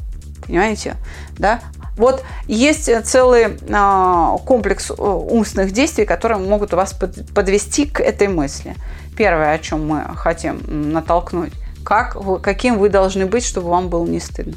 Понимаете? 0.47 0.97
Да? 1.39 1.61
Вот 1.97 2.23
есть 2.47 2.91
целый 3.07 3.59
а, 3.71 4.37
комплекс 4.45 4.91
э, 4.91 4.95
умственных 4.95 5.73
действий, 5.73 6.05
которые 6.05 6.39
могут 6.39 6.73
вас 6.73 6.95
подвести 7.35 7.87
к 7.87 8.01
этой 8.01 8.29
мысли. 8.29 8.77
Первое, 9.17 9.53
о 9.55 9.59
чем 9.59 9.87
мы 9.87 10.05
хотим 10.15 10.93
натолкнуть, 10.93 11.55
как 11.85 12.19
каким 12.43 12.79
вы 12.79 12.91
должны 12.91 13.25
быть, 13.25 13.47
чтобы 13.47 13.71
вам 13.71 13.89
было 13.89 14.07
не 14.07 14.21
стыдно. 14.21 14.55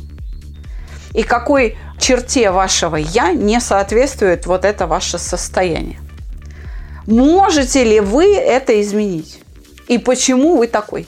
И 1.14 1.24
какой 1.24 1.78
черте 1.98 2.52
вашего 2.52 2.98
«я» 2.98 3.32
не 3.32 3.60
соответствует 3.62 4.46
вот 4.46 4.66
это 4.66 4.86
ваше 4.86 5.18
состояние. 5.18 6.00
Можете 7.10 7.84
ли 7.84 8.00
вы 8.00 8.36
это 8.36 8.80
изменить? 8.84 9.41
И 9.88 9.98
почему 9.98 10.58
вы 10.58 10.67
такой? 10.67 11.08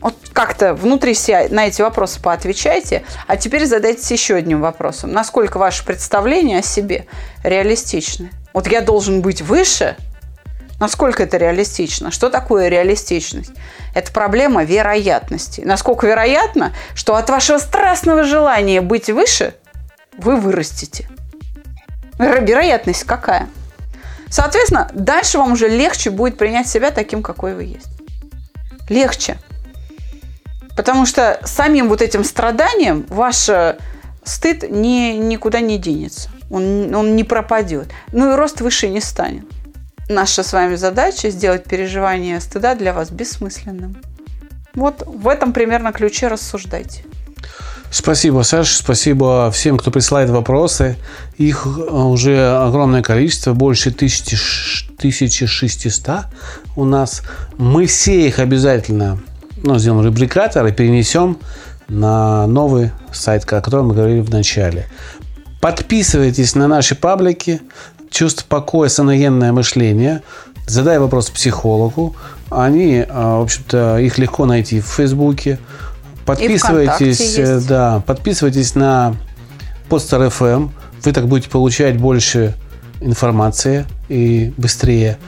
Вот 0.00 0.16
как-то 0.32 0.74
внутри 0.74 1.14
себя 1.14 1.46
на 1.48 1.68
эти 1.68 1.80
вопросы 1.80 2.20
поотвечайте, 2.20 3.04
а 3.28 3.36
теперь 3.36 3.66
задайтесь 3.66 4.10
еще 4.10 4.34
одним 4.34 4.60
вопросом. 4.60 5.12
Насколько 5.12 5.58
ваше 5.58 5.84
представление 5.84 6.58
о 6.58 6.62
себе 6.62 7.06
реалистичны? 7.44 8.30
Вот 8.52 8.66
я 8.66 8.80
должен 8.80 9.22
быть 9.22 9.42
выше? 9.42 9.96
Насколько 10.80 11.22
это 11.22 11.36
реалистично? 11.36 12.10
Что 12.10 12.28
такое 12.28 12.66
реалистичность? 12.66 13.52
Это 13.94 14.10
проблема 14.10 14.64
вероятности. 14.64 15.60
Насколько 15.60 16.08
вероятно, 16.08 16.74
что 16.96 17.14
от 17.14 17.30
вашего 17.30 17.58
страстного 17.58 18.24
желания 18.24 18.80
быть 18.80 19.08
выше 19.08 19.54
вы 20.18 20.34
вырастете? 20.34 21.08
Вероятность 22.18 23.04
какая? 23.04 23.48
Соответственно, 24.32 24.90
дальше 24.94 25.36
вам 25.36 25.52
уже 25.52 25.68
легче 25.68 26.08
будет 26.08 26.38
принять 26.38 26.66
себя 26.66 26.90
таким, 26.90 27.22
какой 27.22 27.54
вы 27.54 27.64
есть. 27.64 27.90
Легче. 28.88 29.36
Потому 30.74 31.04
что 31.04 31.38
самим 31.44 31.90
вот 31.90 32.00
этим 32.00 32.24
страданием 32.24 33.04
ваш 33.10 33.50
э, 33.50 33.76
стыд 34.24 34.70
не, 34.70 35.18
никуда 35.18 35.60
не 35.60 35.76
денется. 35.76 36.30
Он, 36.50 36.94
он 36.94 37.14
не 37.14 37.24
пропадет. 37.24 37.90
Ну 38.12 38.32
и 38.32 38.34
рост 38.34 38.62
выше 38.62 38.88
не 38.88 39.02
станет. 39.02 39.44
Наша 40.08 40.42
с 40.42 40.54
вами 40.54 40.76
задача 40.76 41.28
сделать 41.28 41.64
переживание 41.64 42.40
стыда 42.40 42.74
для 42.74 42.94
вас 42.94 43.10
бессмысленным. 43.10 44.00
Вот 44.72 45.02
в 45.06 45.28
этом 45.28 45.52
примерно 45.52 45.92
ключе 45.92 46.28
рассуждайте. 46.28 47.04
Спасибо, 47.92 48.40
Саша. 48.40 48.74
Спасибо 48.74 49.50
всем, 49.52 49.76
кто 49.76 49.90
присылает 49.90 50.30
вопросы. 50.30 50.96
Их 51.36 51.66
э, 51.66 51.68
уже 51.68 52.56
огромное 52.56 53.02
количество, 53.02 53.52
больше 53.52 53.90
1600 53.90 56.08
у 56.74 56.86
нас. 56.86 57.20
Мы 57.58 57.84
все 57.84 58.26
их 58.26 58.38
обязательно 58.38 59.20
ну, 59.62 59.78
сделаем 59.78 60.06
рубрикатор 60.06 60.66
и 60.66 60.72
перенесем 60.72 61.36
на 61.88 62.46
новый 62.46 62.92
сайт, 63.12 63.44
о 63.44 63.60
котором 63.60 63.88
мы 63.88 63.94
говорили 63.94 64.20
в 64.20 64.30
начале. 64.30 64.86
Подписывайтесь 65.60 66.54
на 66.54 66.68
наши 66.68 66.94
паблики 66.94 67.60
«Чувство 68.10 68.46
покоя, 68.48 68.88
саногенное 68.88 69.52
мышление». 69.52 70.22
Задай 70.66 70.98
вопрос 70.98 71.28
психологу. 71.28 72.16
Они, 72.48 73.04
а, 73.06 73.40
в 73.40 73.42
общем-то, 73.42 73.98
их 73.98 74.16
легко 74.16 74.46
найти 74.46 74.80
в 74.80 74.86
Фейсбуке. 74.86 75.58
Подписывайтесь, 76.24 77.66
да, 77.66 78.02
подписывайтесь 78.06 78.74
на 78.74 79.14
Podster 79.88 80.28
FM. 80.28 80.70
Вы 81.04 81.12
так 81.12 81.26
будете 81.26 81.50
получать 81.50 81.98
больше 81.98 82.54
информации 83.00 83.86
и 84.08 84.52
быстрее. 84.56 85.18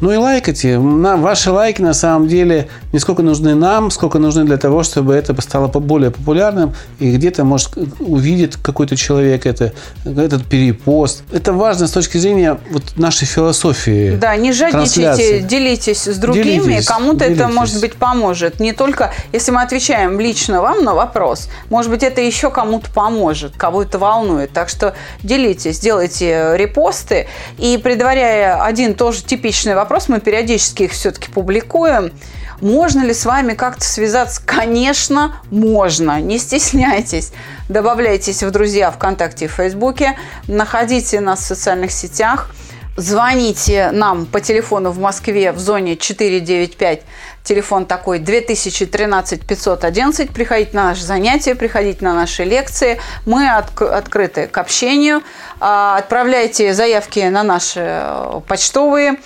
Ну 0.00 0.12
и 0.12 0.16
лайкайте. 0.16 0.78
На, 0.78 1.16
ваши 1.16 1.50
лайки 1.50 1.82
на 1.82 1.94
самом 1.94 2.28
деле 2.28 2.68
не 2.92 2.98
сколько 2.98 3.22
нужны 3.22 3.54
нам, 3.54 3.90
сколько 3.90 4.18
нужны 4.18 4.44
для 4.44 4.56
того, 4.56 4.82
чтобы 4.82 5.14
это 5.14 5.40
стало 5.42 5.68
более 5.68 6.10
популярным. 6.10 6.74
И 6.98 7.10
где-то, 7.10 7.44
может, 7.44 7.76
увидит 8.00 8.56
какой-то 8.56 8.96
человек 8.96 9.46
это, 9.46 9.72
этот 10.04 10.44
перепост. 10.44 11.24
Это 11.32 11.52
важно 11.52 11.86
с 11.88 11.90
точки 11.90 12.18
зрения 12.18 12.58
вот 12.70 12.82
нашей 12.96 13.26
философии. 13.26 14.16
Да, 14.16 14.36
не 14.36 14.52
жадничайте, 14.52 15.40
делитесь 15.40 16.06
с 16.06 16.16
другими. 16.16 16.80
Кому-то 16.86 17.24
это, 17.24 17.48
может 17.48 17.80
быть, 17.80 17.94
поможет. 17.94 18.60
Не 18.60 18.72
только, 18.72 19.12
если 19.32 19.50
мы 19.50 19.62
отвечаем 19.62 20.18
лично 20.20 20.62
вам 20.62 20.84
на 20.84 20.94
вопрос, 20.94 21.48
может 21.70 21.90
быть, 21.90 22.02
это 22.02 22.20
еще 22.20 22.50
кому-то 22.50 22.90
поможет, 22.90 23.56
кого 23.56 23.82
это 23.82 23.98
волнует. 23.98 24.52
Так 24.52 24.68
что 24.68 24.94
делитесь, 25.22 25.80
делайте 25.80 26.52
репосты. 26.54 27.26
И 27.58 27.78
предваряя 27.82 28.62
один 28.62 28.94
тоже 28.94 29.22
типичный 29.22 29.74
вопрос, 29.74 29.87
вопрос, 29.88 30.10
мы 30.10 30.20
периодически 30.20 30.82
их 30.82 30.92
все-таки 30.92 31.30
публикуем. 31.30 32.12
Можно 32.60 33.04
ли 33.06 33.14
с 33.14 33.24
вами 33.24 33.54
как-то 33.54 33.86
связаться? 33.86 34.42
Конечно, 34.44 35.40
можно. 35.50 36.20
Не 36.20 36.36
стесняйтесь. 36.36 37.32
Добавляйтесь 37.70 38.42
в 38.42 38.50
друзья 38.50 38.90
ВКонтакте 38.90 39.46
и 39.46 39.48
Фейсбуке. 39.48 40.18
Находите 40.46 41.20
нас 41.20 41.40
в 41.40 41.46
социальных 41.46 41.90
сетях. 41.90 42.50
Звоните 42.98 43.90
нам 43.90 44.26
по 44.26 44.42
телефону 44.42 44.90
в 44.90 44.98
Москве 44.98 45.52
в 45.52 45.58
зоне 45.58 45.96
495 45.96 47.00
Телефон 47.42 47.86
такой 47.86 48.18
2013 48.18 49.46
511. 49.46 50.30
Приходите 50.30 50.76
на 50.76 50.84
наши 50.84 51.02
занятия, 51.02 51.54
приходите 51.54 52.04
на 52.04 52.12
наши 52.12 52.44
лекции. 52.44 53.00
Мы 53.24 53.48
от, 53.48 53.80
открыты 53.80 54.46
к 54.46 54.58
общению. 54.58 55.22
А, 55.60 55.96
отправляйте 55.96 56.74
заявки 56.74 57.20
на 57.20 57.42
наши 57.42 57.80
э, 57.80 58.40
почтовые 58.46 59.12
э, 59.12 59.16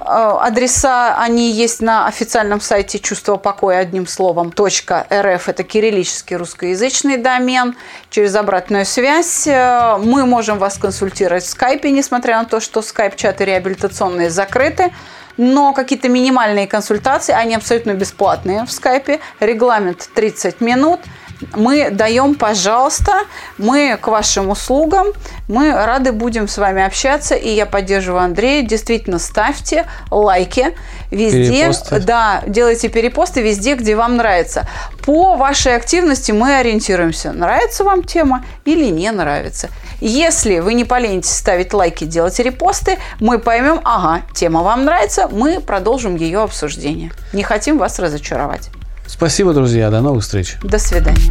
адреса. 0.00 1.16
Они 1.18 1.50
есть 1.50 1.82
на 1.82 2.06
официальном 2.06 2.60
сайте 2.60 2.98
«Чувство 3.00 3.36
покоя» 3.36 3.80
одним 3.80 4.06
словом. 4.06 4.52
.рф– 4.52 5.48
это 5.48 5.62
кириллический 5.64 6.36
русскоязычный 6.36 7.16
домен. 7.16 7.76
Через 8.10 8.36
обратную 8.36 8.86
связь 8.86 9.46
э, 9.48 9.98
мы 9.98 10.24
можем 10.24 10.58
вас 10.58 10.78
консультировать 10.78 11.44
в 11.44 11.48
скайпе, 11.48 11.90
несмотря 11.90 12.38
на 12.38 12.44
то, 12.44 12.60
что 12.60 12.80
скайп-чаты 12.80 13.44
реабилитационные 13.44 14.30
закрыты 14.30 14.92
но 15.36 15.72
какие-то 15.72 16.08
минимальные 16.08 16.66
консультации, 16.66 17.32
они 17.32 17.54
абсолютно 17.54 17.94
бесплатные 17.94 18.64
в 18.64 18.72
скайпе, 18.72 19.20
регламент 19.40 20.10
30 20.14 20.60
минут– 20.60 21.00
мы 21.54 21.90
даем, 21.90 22.34
пожалуйста, 22.34 23.12
мы 23.58 23.98
к 24.00 24.08
вашим 24.08 24.50
услугам, 24.50 25.08
мы 25.48 25.72
рады 25.72 26.12
будем 26.12 26.48
с 26.48 26.58
вами 26.58 26.82
общаться, 26.82 27.34
и 27.34 27.50
я 27.50 27.66
поддерживаю 27.66 28.22
Андрея. 28.22 28.62
Действительно, 28.62 29.18
ставьте 29.18 29.86
лайки 30.10 30.74
везде, 31.10 31.64
перепосты. 31.64 32.00
да, 32.00 32.42
делайте 32.46 32.88
перепосты 32.88 33.42
везде, 33.42 33.74
где 33.74 33.94
вам 33.96 34.16
нравится. 34.16 34.68
По 35.04 35.36
вашей 35.36 35.76
активности 35.76 36.32
мы 36.32 36.56
ориентируемся, 36.56 37.32
нравится 37.32 37.84
вам 37.84 38.02
тема 38.02 38.44
или 38.64 38.86
не 38.86 39.10
нравится. 39.10 39.68
Если 40.00 40.58
вы 40.58 40.74
не 40.74 40.84
поленитесь 40.84 41.30
ставить 41.30 41.72
лайки, 41.72 42.04
делать 42.04 42.38
репосты, 42.40 42.98
мы 43.20 43.38
поймем, 43.38 43.80
ага, 43.84 44.22
тема 44.34 44.62
вам 44.62 44.84
нравится, 44.84 45.28
мы 45.28 45.60
продолжим 45.60 46.16
ее 46.16 46.42
обсуждение. 46.42 47.12
Не 47.32 47.42
хотим 47.42 47.78
вас 47.78 47.98
разочаровать. 47.98 48.70
Спасибо, 49.12 49.52
друзья. 49.52 49.90
До 49.90 50.00
новых 50.00 50.22
встреч. 50.22 50.56
До 50.62 50.78
свидания. 50.78 51.30